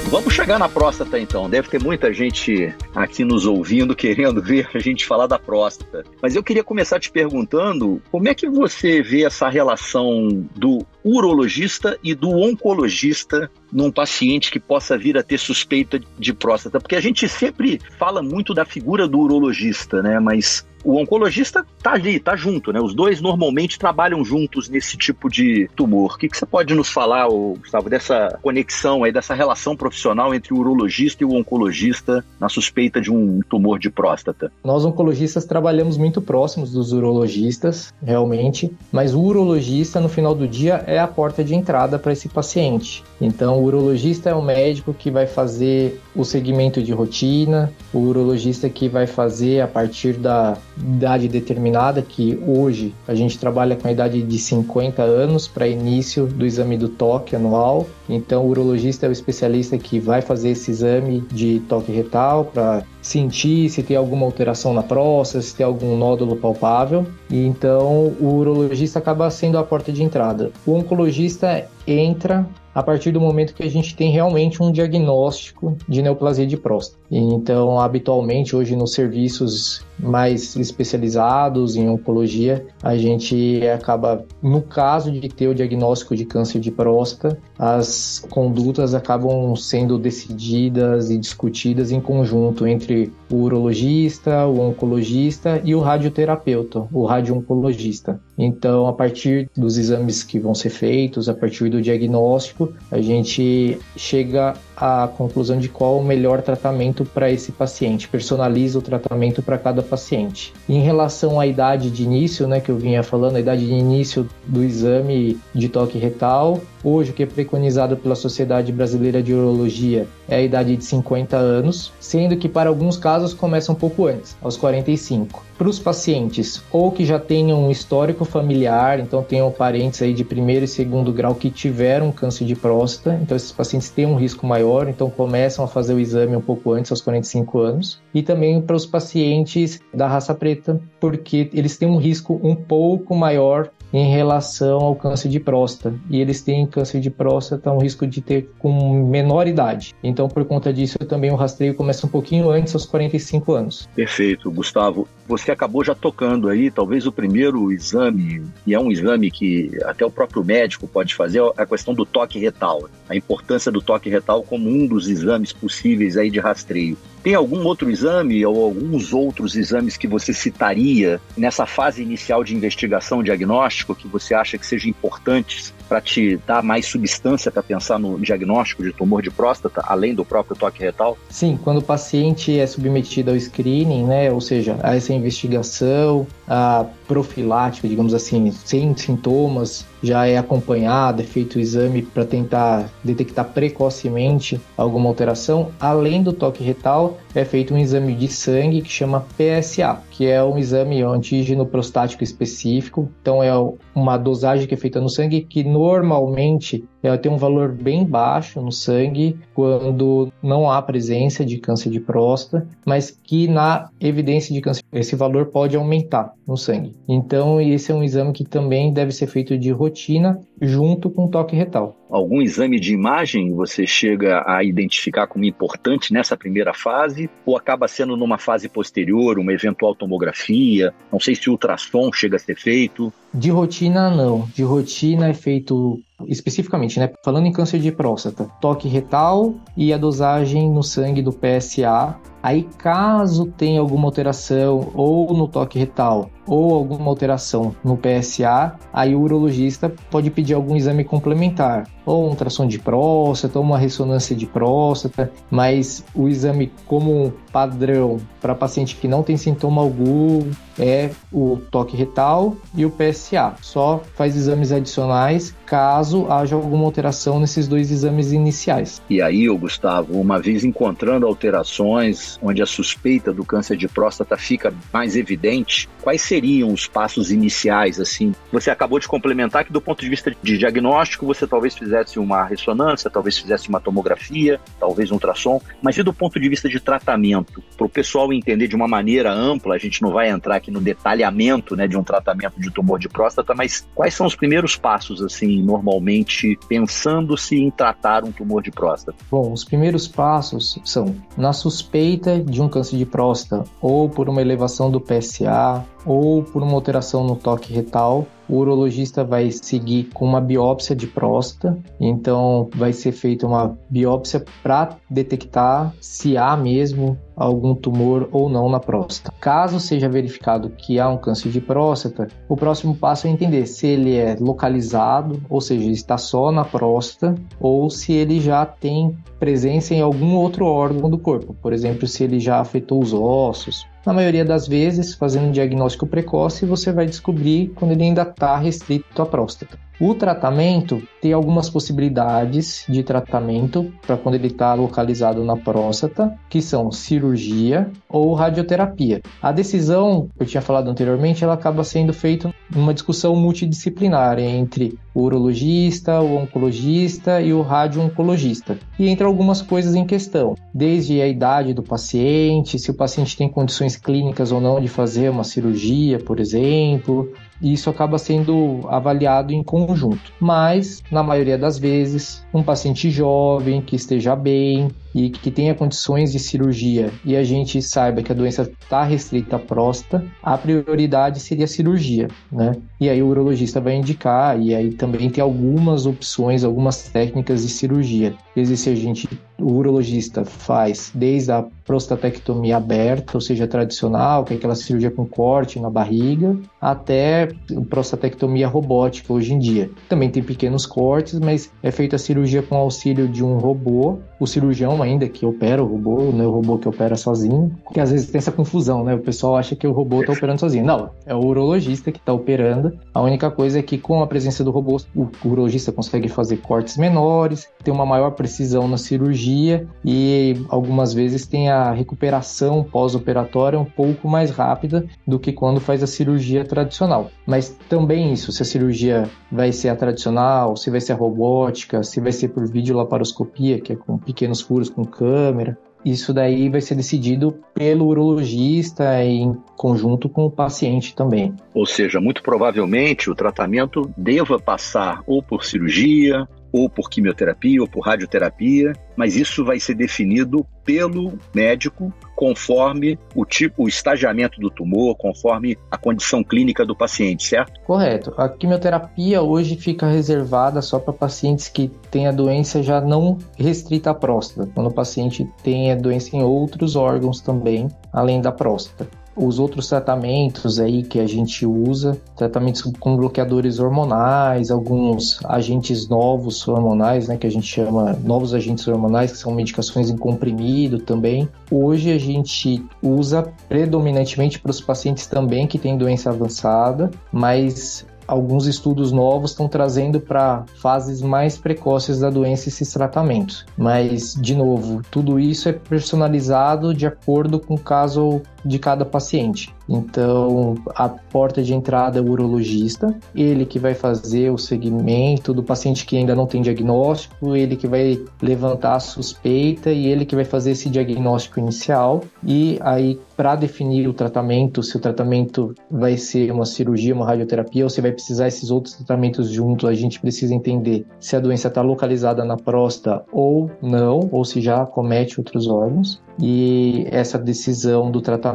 Vamos 0.10 0.34
chegar 0.34 0.58
na 0.58 0.70
próstata 0.70 1.20
então. 1.20 1.50
Deve 1.50 1.68
ter 1.68 1.84
muita 1.84 2.14
gente 2.14 2.74
aqui 2.96 3.26
nos 3.26 3.46
ouvindo 3.46 3.94
querendo 3.98 4.42
ver 4.42 4.70
a 4.74 4.80
gente 4.80 5.06
falar 5.06 5.28
da 5.28 5.38
próstata. 5.38 6.06
Mas 6.22 6.34
eu 6.34 6.42
queria 6.42 6.64
começar 6.64 6.98
te 6.98 7.12
perguntando 7.12 8.02
como 8.10 8.30
é 8.30 8.34
que 8.34 8.48
você 8.48 9.02
vê 9.02 9.26
essa 9.26 9.50
relação 9.50 10.30
do 10.56 10.86
urologista 11.06 12.00
e 12.04 12.16
do 12.16 12.32
oncologista 12.32 13.50
num 13.72 13.92
paciente 13.92 14.50
que 14.50 14.60
possa 14.60 14.98
vir 14.98 15.18
a 15.18 15.24
ter 15.24 15.38
suspeita 15.38 16.02
de 16.18 16.34
próstata? 16.34 16.80
Porque 16.80 16.96
a 16.96 17.02
gente 17.02 17.30
sempre 17.30 17.80
fala 18.00 18.24
muito 18.24 18.54
da 18.56 18.66
figura 18.66 19.08
do 19.08 19.20
urologista, 19.20 20.02
né? 20.02 20.20
Mas 20.20 20.66
o 20.86 20.98
oncologista 20.98 21.66
tá 21.82 21.94
ali, 21.94 22.20
tá 22.20 22.36
junto, 22.36 22.72
né? 22.72 22.80
Os 22.80 22.94
dois 22.94 23.20
normalmente 23.20 23.80
trabalham 23.80 24.24
juntos 24.24 24.70
nesse 24.70 24.96
tipo 24.96 25.28
de 25.30 25.68
tumor. 25.76 26.14
O 26.14 26.18
que, 26.18 26.30
que 26.30 26.38
você 26.38 26.46
pode 26.46 26.76
nos 26.76 26.90
falar, 26.90 27.28
Gustavo, 27.28 27.90
dessa 27.90 28.38
conexão 28.42 29.04
aí, 29.04 29.12
dessa 29.12 29.34
relação 29.34 29.76
profissional 29.76 30.34
entre 30.34 30.54
o 30.54 30.58
urologista 30.58 31.24
e 31.24 31.26
o 31.26 31.34
oncologista 31.34 32.24
na 32.40 32.48
suspeita 32.48 33.02
de 33.02 33.12
um 33.12 33.40
tumor 33.50 33.80
de 33.80 33.90
próstata? 33.90 34.52
Nós 34.64 34.86
oncologistas 34.86 35.46
trabalhamos 35.46 35.98
muito 35.98 36.22
próximos 36.22 36.72
dos 36.72 36.94
urologistas, 36.94 37.92
realmente, 38.04 38.72
mas 38.92 39.16
o 39.16 39.22
urologista 39.22 40.00
no 40.00 40.08
final 40.08 40.36
do 40.36 40.48
dia 40.48 40.84
é 40.86 40.95
a 41.00 41.08
porta 41.08 41.44
de 41.44 41.56
entrada 41.56 41.98
para 42.00 42.14
esse 42.14 42.30
paciente. 42.30 43.04
Então, 43.20 43.60
o 43.60 43.64
urologista 43.64 44.30
é 44.30 44.34
o 44.34 44.42
médico 44.42 44.94
que 44.94 45.12
vai 45.12 45.28
fazer 45.28 46.02
o 46.16 46.24
segmento 46.24 46.82
de 46.82 46.94
rotina, 46.94 47.72
o 47.94 48.00
urologista 48.00 48.70
que 48.70 48.88
vai 48.88 49.06
fazer 49.06 49.62
a 49.62 49.68
partir 49.68 50.14
da 50.14 50.58
idade 50.78 51.28
determinada, 51.28 52.02
que 52.02 52.40
hoje 52.48 52.94
a 53.08 53.14
gente 53.14 53.38
trabalha 53.38 53.76
com 53.76 53.88
a 53.88 53.92
idade 53.92 54.22
de 54.22 54.40
50 54.40 55.04
anos 55.04 55.48
para 55.48 55.68
início 55.68 56.26
do 56.26 56.46
exame 56.46 56.78
do 56.78 56.88
toque 56.88 57.36
anual. 57.36 57.88
Então, 58.08 58.46
o 58.46 58.50
urologista 58.50 59.06
é 59.06 59.10
o 59.10 59.12
especialista 59.12 59.78
que 59.78 60.00
vai 60.00 60.22
fazer 60.22 60.50
esse 60.50 60.72
exame 60.72 61.22
de 61.32 61.60
toque 61.68 61.92
retal 61.92 62.46
para 62.46 62.84
sentir 63.02 63.70
se 63.70 63.84
tem 63.84 63.98
alguma 63.98 64.26
alteração 64.26 64.74
na 64.74 64.84
próstata, 64.84 65.42
se 65.42 65.56
tem 65.56 65.66
algum 65.66 65.98
nódulo 65.98 66.36
palpável. 66.38 67.06
E 67.30 67.46
então, 67.46 68.14
o 68.20 68.36
urologista 68.36 69.00
acaba 69.00 69.30
sendo 69.30 69.58
a 69.58 69.64
porta 69.64 69.92
de 69.92 70.04
entrada. 70.04 70.52
O 70.66 70.74
oncologista 70.74 71.68
entra 71.88 72.48
a 72.76 72.84
partir 72.84 73.14
do 73.14 73.22
momento 73.22 73.54
que 73.54 73.64
a 73.64 73.72
gente 73.72 73.96
tem 73.96 74.12
realmente 74.12 74.62
um 74.62 74.70
diagnóstico 74.70 75.78
de 75.88 76.02
neoplasia 76.02 76.46
de 76.46 76.58
próstata. 76.58 77.02
Então, 77.10 77.80
habitualmente, 77.80 78.54
hoje 78.54 78.76
nos 78.76 78.92
serviços 78.92 79.82
mais 80.00 80.56
especializados 80.56 81.76
em 81.76 81.90
oncologia, 81.90 82.66
a 82.82 82.98
gente 82.98 83.62
acaba, 83.68 84.26
no 84.42 84.62
caso 84.62 85.12
de 85.12 85.28
ter 85.30 85.48
o 85.48 85.56
diagnóstico 85.56 86.16
de 86.16 86.26
câncer 86.26 86.60
de 86.60 86.72
próstata, 86.72 87.38
as 87.58 88.26
condutas 88.30 88.94
acabam 88.94 89.56
sendo 89.56 89.98
decididas 89.98 91.10
e 91.10 91.18
discutidas 91.18 91.92
em 91.92 92.02
conjunto 92.02 92.68
entre 92.68 93.12
o 93.30 93.36
urologista, 93.36 94.46
o 94.46 94.60
oncologista 94.60 95.62
e 95.64 95.74
o 95.74 95.80
radioterapeuta, 95.80 96.88
o 96.92 97.06
radio-oncologista. 97.06 98.20
Então, 98.38 98.88
a 98.88 98.94
partir 98.94 99.50
dos 99.56 99.78
exames 99.78 100.24
que 100.24 100.40
vão 100.40 100.54
ser 100.54 100.70
feitos, 100.70 101.30
a 101.30 101.34
partir 101.34 101.70
do 101.70 101.82
diagnóstico, 101.82 102.74
a 102.92 103.00
gente 103.00 103.80
chega 103.96 104.54
à 104.76 105.08
conclusão 105.08 105.58
de 105.58 105.70
qual 105.70 106.00
o 106.00 106.04
melhor 106.04 106.42
tratamento 106.42 107.06
para 107.06 107.32
esse 107.32 107.52
paciente, 107.52 108.08
personaliza 108.08 108.80
o 108.80 108.82
tratamento 108.82 109.42
para 109.42 109.58
cada 109.58 109.82
paciente. 109.82 110.54
Em 110.68 110.82
relação 110.82 111.40
à 111.40 111.48
idade 111.48 111.90
de 111.90 112.04
início, 112.04 112.48
né, 112.48 112.60
que 112.60 112.70
eu 112.70 112.78
vinha 112.78 113.04
falando, 113.04 113.38
a 113.38 113.40
idade 113.40 113.66
de 113.66 113.74
início 113.74 114.28
do 114.46 114.64
exame 114.64 115.40
de 115.54 115.70
toque 115.70 115.98
retal, 115.98 116.62
hoje 116.84 117.12
o 117.12 117.14
que 117.14 117.24
é 117.24 117.26
preconizado 117.26 117.98
pela 117.98 118.16
Sociedade 118.16 118.72
Brasileira 118.72 119.22
de 119.22 119.34
Urologia 119.34 120.08
é 120.28 120.38
a 120.38 120.42
idade 120.42 120.76
de 120.76 120.84
50 120.84 121.38
anos, 121.38 121.92
sendo 122.00 122.36
que 122.38 122.50
para 122.50 122.70
alguns 122.70 122.98
casos 122.98 123.34
começa 123.34 123.72
um 123.72 123.76
pouco 123.76 124.08
antes, 124.08 124.36
aos 124.42 124.58
45. 124.58 125.44
Para 125.58 125.70
os 125.70 125.80
pacientes 125.80 126.62
ou 126.72 126.92
que 126.92 127.06
já 127.06 127.18
tenham 127.18 127.64
um 127.64 127.72
histórico 127.72 128.26
familiar, 128.26 129.00
então 129.00 129.24
tenham 129.24 129.50
parentes 129.52 130.02
aí 130.02 130.14
de 130.14 130.24
primeiro 130.24 130.66
e 130.66 130.68
segundo 130.68 131.14
grau 131.14 131.34
que 131.34 131.50
tiveram 131.50 132.12
câncer 132.12 132.46
de 132.46 132.56
próstata, 132.56 133.18
então 133.22 133.38
esses 133.38 133.52
pacientes 133.52 133.90
têm 133.90 134.06
um 134.06 134.16
risco 134.16 134.46
maior, 134.46 134.65
então 134.88 135.10
começam 135.10 135.64
a 135.64 135.68
fazer 135.68 135.94
o 135.94 136.00
exame 136.00 136.36
um 136.36 136.42
pouco 136.42 136.72
antes, 136.72 136.92
aos 136.92 137.02
45 137.02 137.60
anos. 137.60 138.02
E 138.14 138.22
também 138.22 138.62
para 138.62 138.76
os 138.76 138.86
pacientes 138.86 139.80
da 139.94 140.08
raça 140.08 140.34
preta, 140.34 140.82
porque 141.00 141.50
eles 141.54 141.78
têm 141.78 141.88
um 141.88 141.98
risco 141.98 142.40
um 142.44 142.56
pouco 142.56 143.16
maior 143.16 143.70
em 143.96 144.12
relação 144.12 144.80
ao 144.80 144.94
câncer 144.94 145.30
de 145.30 145.40
próstata. 145.40 145.98
E 146.10 146.20
eles 146.20 146.42
têm 146.42 146.68
câncer 146.68 147.00
de 147.00 147.10
próstata 147.10 147.72
um 147.72 147.78
risco 147.78 148.06
de 148.06 148.20
ter 148.20 148.50
com 148.60 149.06
menor 149.06 149.48
idade. 149.48 149.96
Então, 150.04 150.28
por 150.28 150.44
conta 150.44 150.74
disso, 150.74 150.98
também 151.00 151.32
o 151.32 151.36
rastreio 151.36 151.74
começa 151.74 152.06
um 152.06 152.10
pouquinho 152.10 152.50
antes, 152.50 152.74
aos 152.74 152.86
45 152.86 153.54
anos. 153.54 153.90
Perfeito, 153.96 154.52
Gustavo. 154.52 155.08
Você 155.28 155.50
acabou 155.50 155.82
já 155.82 155.96
tocando 155.96 156.50
aí, 156.50 156.70
talvez 156.70 157.08
o 157.08 157.12
primeiro 157.12 157.72
exame, 157.72 158.44
e 158.68 158.74
é 158.74 158.80
um 158.80 158.92
exame 158.92 159.32
que 159.32 159.72
até 159.86 160.06
o 160.06 160.12
próprio 160.12 160.44
médico 160.44 160.88
pode 160.88 161.16
fazer, 161.16 161.40
é 161.58 161.62
a 161.62 161.66
questão 161.66 161.94
do 161.94 162.06
toque 162.06 162.38
retal. 162.38 162.90
A 163.08 163.16
importância 163.16 163.72
do 163.72 163.82
toque 163.82 164.10
retal 164.10 164.44
como 164.44 164.70
um 164.70 164.86
dos 164.86 165.08
exames 165.08 165.54
possíveis 165.54 166.18
aí 166.18 166.30
de 166.30 166.40
rastreio. 166.40 166.98
Tem 167.26 167.34
algum 167.34 167.66
outro 167.66 167.90
exame 167.90 168.46
ou 168.46 168.64
alguns 168.64 169.12
outros 169.12 169.56
exames 169.56 169.98
que 169.98 170.08
você 170.08 170.32
citaria 170.32 171.20
nessa 171.36 171.66
fase 171.66 172.04
inicial 172.04 172.44
de 172.44 172.56
investigação 172.56 173.24
diagnóstico 173.24 173.96
que 173.96 174.08
você 174.08 174.36
acha 174.36 174.60
que 174.60 174.66
sejam 174.66 174.92
importantes 174.92 175.74
para 175.88 176.02
te 176.02 176.38
dar 176.46 176.62
mais 176.62 176.86
substância 176.86 177.52
para 177.52 177.64
pensar 177.64 178.00
no 178.00 178.20
diagnóstico 178.20 178.84
de 178.84 178.92
tumor 178.92 179.22
de 179.22 179.32
próstata, 179.32 179.82
além 179.86 180.14
do 180.14 180.26
próprio 180.26 180.56
toque 180.56 180.82
retal? 180.82 181.18
Sim, 181.30 181.60
quando 181.64 181.78
o 181.78 181.84
paciente 181.84 182.58
é 182.58 182.66
submetido 182.68 183.32
ao 183.32 183.40
screening, 183.40 184.06
né, 184.06 184.32
ou 184.32 184.42
seja, 184.42 184.78
a 184.82 184.96
essa 184.96 185.14
investigação, 185.14 186.28
a 186.48 186.86
profilática, 187.08 187.88
digamos 187.88 188.14
assim, 188.14 188.52
sem 188.52 188.96
sintomas, 188.96 189.86
já 190.02 190.28
é 190.28 190.38
acompanhado, 190.38 191.22
é 191.22 191.26
feito 191.26 191.56
o 191.56 191.60
exame 191.60 192.02
para 192.02 192.26
tentar 192.26 192.90
detectar 193.04 193.46
precocemente 193.46 194.62
alguma 194.78 195.10
alteração. 195.10 195.72
Além 195.80 196.22
do 196.22 196.32
toque 196.32 196.64
retal, 196.64 197.18
é 197.34 197.44
feito 197.44 197.74
um 197.74 197.78
exame 197.78 198.14
de 198.14 198.28
sangue 198.28 198.82
que 198.82 198.90
chama 198.90 199.26
PSA, 199.36 200.00
que 200.16 200.26
é 200.26 200.42
um 200.42 200.58
exame 200.58 201.02
antígeno 201.02 201.66
prostático 201.66 202.24
específico. 202.24 203.12
Então 203.22 203.44
é 203.44 203.52
uma 203.94 204.16
dosagem 204.16 204.66
que 204.66 204.74
é 204.74 204.78
feita 204.78 205.02
no 205.02 205.10
sangue 205.10 205.42
que 205.42 205.62
normalmente 205.62 206.86
ela 207.06 207.18
tem 207.18 207.32
um 207.32 207.38
valor 207.38 207.72
bem 207.72 208.06
baixo 208.06 208.62
no 208.62 208.72
sangue 208.72 209.38
quando 209.54 210.32
não 210.42 210.70
há 210.70 210.82
presença 210.82 211.46
de 211.46 211.58
câncer 211.58 211.90
de 211.90 212.00
próstata, 212.00 212.68
mas 212.86 213.12
que 213.24 213.48
na 213.48 213.90
evidência 214.00 214.54
de 214.54 214.62
câncer 214.62 214.84
esse 214.92 215.16
valor 215.16 215.48
pode 215.48 215.76
aumentar 215.76 216.34
no 216.48 216.58
sangue. 216.58 216.96
Então 217.08 217.60
esse 217.62 217.92
é 217.92 217.96
um 217.96 218.04
exame 218.04 218.34
que 218.34 218.44
também 218.44 218.94
deve 218.94 219.12
ser 219.12 219.28
feito 219.28 219.58
de 219.58 219.72
rotina 219.72 220.40
junto 220.62 221.10
com 221.10 221.28
toque 221.28 221.56
retal. 221.56 221.96
Algum 222.10 222.42
exame 222.42 222.80
de 222.80 222.94
imagem 222.94 223.54
você 223.54 223.86
chega 223.86 224.44
a 224.46 224.64
identificar 224.64 225.28
como 225.28 225.44
importante 225.44 226.14
nessa 226.14 226.38
primeira 226.38 226.74
fase 226.74 227.30
ou 227.46 227.58
acaba 227.58 227.88
sendo 227.88 228.16
numa 228.16 228.38
fase 228.38 228.70
posterior, 228.70 229.40
uma 229.40 229.52
eventual 229.52 229.96
tomografia? 229.96 230.94
Não 231.12 231.20
sei 231.20 231.36
se 231.36 231.50
ultrassom 231.50 232.12
chega 232.14 232.36
a 232.36 232.40
ser 232.40 232.56
feito. 232.56 233.12
De 233.34 233.50
rotina, 233.50 234.10
não. 234.10 234.48
De 234.54 234.64
rotina 234.64 235.30
é 235.30 235.34
feito 235.34 236.00
especificamente, 236.28 237.00
né? 237.00 237.12
Falando 237.24 237.46
em 237.48 237.52
câncer 237.52 237.80
de 237.80 237.92
próstata, 237.92 238.50
toque 238.62 238.88
retal 238.88 239.54
e 239.76 239.92
a 239.94 239.98
dosagem 239.98 240.70
no 240.70 240.84
sangue 240.84 241.22
do 241.22 241.32
PSA. 241.32 242.16
Aí, 242.42 242.64
caso 242.78 243.48
tenha 243.48 243.80
alguma 243.80 244.06
alteração 244.06 244.92
ou 244.94 245.34
no 245.36 245.48
toque 245.48 245.80
retal 245.80 246.30
ou 246.48 246.74
alguma 246.74 247.10
alteração 247.10 247.76
no 247.84 247.98
PSA, 247.98 248.76
aí 248.94 249.16
o 249.16 249.22
urologista 249.22 249.94
pode 250.10 250.30
pedir 250.30 250.54
algum 250.54 250.76
exame 250.76 251.04
complementar, 251.04 251.88
ou 252.06 252.26
um 252.26 252.30
ultrassom 252.30 252.68
de 252.68 252.80
próstata, 252.80 253.58
ou 253.58 253.66
uma 253.66 253.78
ressonância 253.78 254.36
de 254.36 254.46
próstata, 254.46 255.32
mas 255.50 256.04
o 256.14 256.28
exame 256.28 256.72
como 256.86 257.34
padrão 257.52 258.18
para 258.42 258.54
paciente 258.54 258.96
que 258.96 259.08
não 259.08 259.24
tem 259.24 259.38
sintoma 259.38 259.82
algum 259.82 260.50
é 260.78 261.10
o 261.32 261.58
toque 261.72 261.96
retal 261.96 262.56
e 262.76 262.86
o 262.86 262.92
PSA. 262.92 263.56
Só 263.62 264.04
faz 264.16 264.36
exames 264.36 264.72
adicionais 264.72 265.56
caso 265.66 266.30
haja 266.30 266.56
alguma 266.56 266.84
alteração 266.86 267.40
nesses 267.40 267.68
dois 267.68 267.92
exames 267.92 268.32
iniciais. 268.32 269.02
E 269.10 269.22
aí, 269.22 269.48
Gustavo, 269.66 270.20
uma 270.20 270.40
vez 270.40 270.64
encontrando 270.64 271.26
alterações 271.26 272.38
onde 272.42 272.62
a 272.62 272.66
suspeita 272.66 273.34
do 273.34 273.44
câncer 273.44 273.78
de 273.78 273.88
próstata 273.88 274.38
fica 274.38 274.74
mais 274.94 275.16
evidente, 275.16 275.90
quais 276.02 276.22
seriam 276.22 276.35
os 276.66 276.88
passos 276.88 277.32
iniciais 277.32 278.00
assim? 278.00 278.34
Você 278.52 278.70
acabou 278.70 279.00
de 279.00 279.08
complementar 279.08 279.66
que 279.66 279.72
do 279.72 279.82
ponto 279.82 280.02
de 280.02 280.10
vista 280.10 280.36
de 280.42 280.58
diagnóstico, 280.58 281.26
você 281.26 281.48
talvez 281.48 281.76
fizesse 281.76 282.20
uma 282.20 282.44
ressonância, 282.46 283.10
talvez 283.10 283.38
fizesse 283.38 283.70
uma 283.70 283.80
tomografia, 283.80 284.60
talvez 284.80 285.12
um 285.12 285.16
ultrassom, 285.16 285.62
mas 285.82 285.98
e 285.98 286.04
do 286.04 286.14
ponto 286.14 286.40
de 286.40 286.50
vista 286.50 286.70
de 286.70 286.80
tratamento? 286.80 287.64
Para 287.78 287.86
o 287.86 287.90
pessoal 287.90 288.32
entender 288.32 288.68
de 288.68 288.76
uma 288.76 288.88
maneira 288.88 289.32
ampla, 289.32 289.76
a 289.76 289.78
gente 289.78 290.02
não 290.02 290.12
vai 290.12 290.30
entrar 290.30 290.56
aqui 290.56 290.72
no 290.72 290.82
detalhamento 290.82 291.76
né, 291.76 291.88
de 291.88 291.98
um 291.98 292.04
tratamento 292.04 292.60
de 292.60 292.72
tumor 292.72 293.00
de 293.00 293.10
próstata, 293.10 293.54
mas 293.56 293.88
quais 293.94 294.14
são 294.14 294.26
os 294.26 294.36
primeiros 294.36 294.76
passos, 294.76 295.22
assim, 295.22 295.62
normalmente, 295.62 296.58
pensando-se 296.68 297.56
em 297.56 297.72
tratar 297.72 298.24
um 298.24 298.32
tumor 298.32 298.62
de 298.62 298.72
próstata? 298.72 299.18
Bom, 299.30 299.52
os 299.52 299.64
primeiros 299.64 300.08
passos 300.08 300.80
são 300.84 301.16
na 301.38 301.54
suspeita 301.54 302.40
de 302.40 302.62
um 302.62 302.70
câncer 302.70 302.98
de 302.98 303.06
próstata 303.06 303.64
ou 303.82 304.10
por 304.10 304.30
uma 304.30 304.42
elevação 304.42 304.92
do 304.92 305.00
PSA, 305.00 305.86
ou 306.06 306.44
por 306.44 306.62
uma 306.62 306.74
alteração 306.74 307.24
no 307.24 307.36
toque 307.36 307.74
retal, 307.74 308.28
o 308.48 308.58
urologista 308.58 309.24
vai 309.24 309.52
seguir 309.52 310.10
com 310.14 310.26
uma 310.26 310.42
biópsia 310.42 310.96
de 310.96 311.08
próstata. 311.08 311.78
Então, 312.00 312.70
vai 312.76 312.94
ser 312.94 313.12
feita 313.12 313.48
uma 313.48 313.78
biópsia 313.90 314.44
para 314.62 314.98
detectar 315.10 315.94
se 316.00 316.38
há 316.38 316.56
mesmo 316.56 317.18
algum 317.36 317.76
tumor 317.76 318.30
ou 318.32 318.50
não 318.50 318.70
na 318.70 318.80
próstata. 318.80 319.36
Caso 319.40 319.80
seja 319.80 320.08
verificado 320.08 320.70
que 320.70 321.00
há 321.00 321.10
um 321.10 321.18
câncer 321.18 321.50
de 321.50 321.60
próstata, 321.60 322.28
o 322.48 322.56
próximo 322.56 322.96
passo 322.96 323.28
é 323.28 323.30
entender 323.30 323.66
se 323.66 323.88
ele 323.88 324.16
é 324.16 324.36
localizado, 324.40 325.42
ou 325.50 325.60
seja, 325.60 325.90
está 325.92 326.18
só 326.18 326.52
na 326.52 326.64
próstata, 326.64 327.36
ou 327.60 327.90
se 327.90 328.14
ele 328.14 328.40
já 328.40 328.66
tem 328.66 329.18
presença 329.40 329.94
em 329.94 330.02
algum 330.02 330.36
outro 330.36 330.66
órgão 330.66 331.10
do 331.10 331.18
corpo. 331.18 331.54
Por 331.62 331.74
exemplo, 331.74 332.08
se 332.08 332.24
ele 332.24 332.40
já 332.40 332.60
afetou 332.60 333.02
os 333.02 333.14
ossos, 333.14 333.86
na 334.06 334.14
maioria 334.14 334.46
das 334.46 334.68
vezes, 334.68 335.16
fazendo 335.16 335.48
um 335.48 335.52
diagnóstico 335.52 336.06
precoce, 336.06 336.64
você 336.64 336.92
vai 336.92 337.08
descobrir 337.08 337.70
quando 337.76 337.92
ele 337.92 338.04
ainda 338.04 338.24
está 338.36 338.58
restrito 338.58 339.22
à 339.22 339.26
próstata. 339.26 339.80
O 340.00 340.14
tratamento 340.14 341.02
tem 341.22 341.32
algumas 341.32 341.70
possibilidades 341.70 342.86
de 342.90 343.02
tratamento 343.02 343.94
para 344.06 344.18
quando 344.18 344.36
ele 344.36 344.48
está 344.48 344.74
localizado 344.74 345.42
na 345.46 345.56
próstata, 345.56 346.38
que 346.50 346.62
são 346.62 346.92
cirurgia 346.92 347.90
ou 348.10 348.34
radioterapia. 348.34 349.22
A 349.42 349.54
decisão, 349.54 350.28
eu 350.38 350.46
tinha 350.46 350.62
falado 350.62 350.90
anteriormente, 350.90 351.46
ela 351.46 351.54
acaba 351.54 351.82
sendo 351.86 352.12
feita 352.12 352.54
numa 352.70 352.94
discussão 352.94 353.38
multidisciplinar 353.38 354.38
entre 354.38 355.00
o 355.14 355.22
urologista, 355.22 356.20
o 356.20 356.36
oncologista 356.36 357.42
e 357.42 357.54
o 357.54 357.62
radio-oncologista. 357.62 358.78
E 359.00 359.08
entre 359.08 359.26
algumas 359.26 359.62
coisas 359.62 359.96
em 359.96 360.06
questão, 360.06 360.56
desde 360.74 361.22
a 361.22 361.28
idade 361.28 361.74
do 361.74 361.82
paciente, 361.82 362.78
se 362.78 362.92
o 362.92 362.94
paciente 362.94 363.38
tem 363.38 363.48
condições 363.48 363.96
clínicas 363.96 364.52
ou 364.52 364.60
não 364.60 364.82
de 364.82 364.90
fazer 364.90 365.30
uma 365.30 365.46
cirurgia, 365.46 366.20
por 366.20 366.42
exemplo, 366.42 367.32
e 367.62 367.74
isso 367.74 367.90
acaba 367.90 368.18
sendo 368.18 368.82
avaliado 368.88 369.54
em 369.54 369.64
conjunto. 369.64 370.34
Mas, 370.40 371.02
na 371.12 371.24
maioria 371.24 371.58
das 371.58 371.78
vezes, 371.78 372.46
um 372.54 372.64
paciente 372.64 373.10
jovem 373.10 373.82
que 373.82 373.96
esteja 373.96 374.36
bem 374.36 374.90
e 375.14 375.30
que 375.30 375.50
tenha 375.50 375.74
condições 375.74 376.34
de 376.34 376.40
cirurgia 376.40 377.10
e 377.24 377.38
a 377.38 377.44
gente 377.44 377.82
saiba 377.82 378.22
que 378.22 378.32
a 378.34 378.36
doença 378.36 378.64
está 378.64 379.04
restrita 379.04 379.56
à 379.56 379.60
próstata, 379.60 380.26
a 380.44 380.58
prioridade 380.58 381.40
seria 381.40 381.64
a 381.64 381.68
cirurgia, 381.68 382.28
né? 382.52 382.74
E 383.00 383.10
aí 383.10 383.24
o 383.24 383.28
urologista 383.28 383.80
vai 383.80 383.96
indicar, 383.96 384.60
e 384.60 384.76
aí 384.76 384.92
também 384.92 385.30
tem 385.30 385.42
algumas 385.42 386.06
opções, 386.06 386.64
algumas 386.64 387.04
técnicas 387.04 387.62
de 387.62 387.70
cirurgia. 387.70 388.36
Existe 388.56 388.90
a 388.90 388.96
gente, 388.96 389.30
o 389.58 389.74
urologista 389.74 390.44
faz 390.44 391.12
desde 391.16 391.52
a 391.52 391.66
prostatectomia 391.86 392.78
aberta, 392.78 393.38
ou 393.38 393.42
seja, 393.42 393.68
tradicional, 393.68 394.44
que 394.44 394.54
é 394.54 394.58
aquela 394.58 394.76
cirurgia 394.76 395.12
com 395.12 395.26
corte 395.26 395.80
na 395.80 395.90
barriga, 395.90 396.58
até 396.82 397.45
prostatectomia 397.90 398.68
robótica 398.68 399.34
hoje 399.34 399.54
em 399.54 399.60
dia. 399.60 399.90
Também 400.10 400.30
tem 400.30 400.44
pequenos 400.44 400.86
cortes, 400.86 401.40
mas 401.40 401.72
é 401.82 401.92
feita 401.92 402.16
a 402.16 402.20
cirurgia 402.20 402.62
com 402.62 402.76
auxílio 402.76 403.28
de 403.28 403.44
um 403.44 403.58
robô, 403.58 404.20
o 404.40 404.48
cirurgião 404.48 405.02
ainda 405.02 405.28
que 405.28 405.46
opera 405.46 405.84
o 405.84 405.88
robô, 405.88 406.32
não 406.32 406.44
é 406.44 406.48
o 406.48 406.52
robô 406.52 406.78
que 406.78 406.88
opera 406.88 407.16
sozinho, 407.16 407.76
que 407.94 408.00
às 408.00 408.12
vezes 408.12 408.30
tem 408.30 408.40
essa 408.40 408.52
confusão, 408.52 409.04
né? 409.04 409.16
O 409.16 409.20
pessoal 409.20 409.56
acha 409.56 409.76
que 409.76 409.88
o 409.88 409.92
robô 409.92 410.22
está 410.22 410.34
operando 410.34 410.60
sozinho. 410.60 410.86
Não, 410.86 411.10
é 411.26 411.34
o 411.34 411.40
urologista 411.40 412.12
que 412.12 412.20
está 412.20 412.34
operando. 412.34 412.98
A 413.14 413.22
única 413.22 413.50
coisa 413.50 413.80
é 413.80 413.82
que 413.82 413.98
com 413.98 414.22
a 414.22 414.28
presença 414.28 414.64
do 414.64 414.72
robô, 414.72 414.98
o 415.16 415.30
urologista 415.46 415.92
consegue 415.92 416.28
fazer 416.28 416.58
cortes 416.58 416.98
menores, 416.98 417.68
ter 417.84 417.92
uma 417.92 418.06
maior 418.06 418.32
precisão 418.32 418.88
na 418.88 418.98
cirurgia 418.98 419.88
e 420.04 420.56
algumas 420.70 421.14
vezes 421.14 421.46
tem 421.46 421.70
a 421.70 421.92
recuperação 421.92 422.84
pós-operatória 422.84 423.80
um 423.80 423.86
pouco 423.86 424.28
mais 424.28 424.52
rápida 424.52 425.06
do 425.26 425.40
que 425.40 425.52
quando 425.52 425.80
faz 425.80 426.04
a 426.04 426.08
cirurgia 426.08 426.66
tradicional. 426.66 427.30
Mas 427.46 427.70
também 427.88 428.34
isso, 428.34 428.52
se 428.52 428.62
a 428.62 428.66
cirurgia 428.66 429.30
vai 429.52 429.72
ser 429.72 429.90
a 429.90 429.96
tradicional, 429.96 430.76
se 430.76 430.90
vai 430.90 431.00
ser 431.00 431.14
a 431.14 431.16
robótica, 431.16 432.04
se 432.04 432.20
vai 432.20 432.32
ser 432.32 432.50
por 432.50 432.68
videolaparoscopia, 432.68 433.80
que 433.80 433.94
é 433.94 433.96
com 433.96 434.18
pequenos 434.18 434.62
furos 434.62 434.90
com 434.90 435.06
câmera. 435.06 435.78
Isso 436.04 436.32
daí 436.32 436.70
vai 436.70 436.82
ser 436.82 436.94
decidido 436.94 437.58
pelo 437.74 438.06
urologista 438.06 439.24
em 439.24 439.58
conjunto 439.76 440.30
com 440.30 440.46
o 440.46 440.52
paciente 440.52 441.16
também. 441.16 441.56
Ou 441.74 441.86
seja, 441.88 442.22
muito 442.22 442.44
provavelmente 442.44 443.30
o 443.30 443.34
tratamento 443.34 444.12
deva 444.16 444.60
passar 444.60 445.24
ou 445.26 445.42
por 445.42 445.66
cirurgia, 445.66 446.48
ou 446.76 446.90
por 446.90 447.10
quimioterapia 447.10 447.82
ou 447.82 447.88
por 447.88 448.02
radioterapia, 448.02 448.92
mas 449.16 449.38
isso 449.38 449.64
vai 449.64 449.80
ser 449.80 449.96
definido 449.96 450.68
pelo 450.84 451.40
médico 451.54 452.14
conforme 452.36 453.18
o 453.34 453.46
tipo, 453.46 453.86
o 453.86 453.88
estagiamento 453.88 454.60
do 454.60 454.70
tumor, 454.70 455.16
conforme 455.16 455.78
a 455.90 455.98
condição 455.98 456.44
clínica 456.44 456.86
do 456.86 456.94
paciente, 456.94 457.48
certo? 457.48 457.80
Correto. 457.86 458.34
A 458.38 458.50
quimioterapia 458.50 459.42
hoje 459.42 459.78
fica 459.78 460.06
reservada 460.06 460.82
só 460.82 461.00
para 461.00 461.14
pacientes 461.14 461.70
que 461.70 461.88
têm 462.12 462.28
a 462.28 462.32
doença 462.34 462.84
já 462.84 463.00
não 463.00 463.38
restrita 463.58 464.10
à 464.10 464.14
próstata, 464.14 464.70
quando 464.76 464.88
o 464.88 464.94
paciente 464.94 465.50
tem 465.64 465.94
a 465.94 465.96
doença 465.96 466.36
em 466.36 466.44
outros 466.44 466.98
órgãos 466.98 467.40
também, 467.40 467.88
além 468.12 468.42
da 468.42 468.52
próstata. 468.52 469.08
Os 469.36 469.60
outros 469.60 469.90
tratamentos 469.90 470.80
aí 470.80 471.04
que 471.04 471.20
a 471.20 471.28
gente 471.28 471.66
usa, 471.66 472.18
tratamentos 472.36 472.82
com 473.00 473.18
bloqueadores 473.18 473.80
hormonais, 473.80 474.72
alguns 474.72 475.40
agentes 475.46 476.08
novos 476.08 476.68
hormonais, 476.68 477.28
né, 477.28 477.38
que 477.38 477.48
a 477.48 477.52
gente 477.52 477.68
chama 477.68 478.14
novos 478.24 478.54
agentes 478.54 478.88
hormonais, 478.88 479.32
que 479.32 479.38
são 479.38 479.54
medicações 479.54 480.10
em 480.10 480.18
comprimido 480.18 481.00
também. 481.00 481.48
Hoje 481.70 482.12
a 482.12 482.18
gente 482.18 482.84
usa 483.02 483.52
predominantemente 483.68 484.60
para 484.60 484.72
os 484.72 484.80
pacientes 484.80 485.28
também 485.28 485.68
que 485.68 485.78
têm 485.78 485.98
doença 485.98 486.30
avançada, 486.30 487.12
mas 487.32 488.06
alguns 488.28 488.66
estudos 488.66 489.12
novos 489.12 489.52
estão 489.52 489.68
trazendo 489.68 490.20
para 490.20 490.64
fases 490.82 491.22
mais 491.22 491.58
precoces 491.58 492.20
da 492.20 492.30
doença 492.30 492.70
esses 492.70 492.92
tratamentos. 492.92 493.66
Mas, 493.78 494.34
de 494.34 494.56
novo, 494.56 495.02
tudo 495.12 495.40
isso 495.40 495.70
é 495.70 495.74
personalizado 495.74 496.94
de 496.94 497.06
acordo 497.06 497.60
com 497.60 497.76
o 497.76 497.80
caso 497.80 498.42
de 498.66 498.80
cada 498.80 499.06
paciente. 499.06 499.74
Então, 499.88 500.76
a 500.96 501.08
porta 501.08 501.62
de 501.62 501.74
entrada 501.74 502.18
é 502.18 502.22
o 502.22 502.30
urologista, 502.30 503.16
ele 503.36 503.66
que 503.66 503.78
vai 503.78 503.94
fazer 503.94 504.52
o 504.52 504.58
segmento 504.58 505.54
do 505.54 505.64
paciente 505.64 506.06
que 506.06 506.18
ainda 506.18 506.36
não 506.36 506.48
tem 506.48 506.62
diagnóstico, 506.62 507.56
ele 507.56 507.76
que 507.76 507.88
vai 507.88 508.20
levantar 508.42 508.96
a 508.96 509.00
suspeita 509.00 509.92
e 509.92 510.08
ele 510.08 510.26
que 510.26 510.36
vai 510.36 510.46
fazer 510.46 510.72
esse 510.72 510.90
diagnóstico 510.90 511.60
inicial. 511.60 512.24
E 512.44 512.80
aí, 512.82 513.20
para 513.38 513.56
definir 513.56 514.08
o 514.08 514.14
tratamento, 514.14 514.82
se 514.82 514.98
o 514.98 515.00
tratamento 515.00 515.76
vai 515.90 516.18
ser 516.18 516.52
uma 516.52 516.66
cirurgia, 516.66 517.14
uma 517.14 517.26
radioterapia 517.26 517.84
ou 517.84 517.90
se 517.90 518.02
vai 518.02 518.12
precisar 518.12 518.48
esses 518.48 518.72
outros 518.72 518.96
tratamentos 518.96 519.50
juntos, 519.50 519.88
a 519.88 519.94
gente 519.94 520.20
precisa 520.20 520.54
entender 520.54 521.06
se 521.20 521.36
a 521.36 521.40
doença 521.40 521.68
está 521.68 521.82
localizada 521.82 522.44
na 522.44 522.58
próstata 522.58 523.24
ou 523.32 523.70
não, 523.82 524.28
ou 524.32 524.44
se 524.44 524.60
já 524.62 524.86
comete 524.86 525.40
outros 525.40 525.68
órgãos 525.68 526.26
e 526.40 527.06
essa 527.10 527.38
decisão 527.38 528.12
do 528.12 528.22
tratamento 528.22 528.55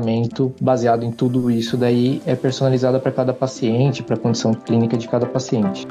baseado 0.60 1.04
em 1.04 1.10
tudo 1.10 1.50
isso 1.50 1.76
daí 1.76 2.22
é 2.26 2.34
personalizada 2.34 2.98
para 2.98 3.12
cada 3.12 3.32
paciente, 3.32 4.02
para 4.02 4.16
a 4.16 4.18
condição 4.18 4.52
clínica 4.54 4.96
de 4.96 5.08
cada 5.08 5.26
paciente. 5.26 5.86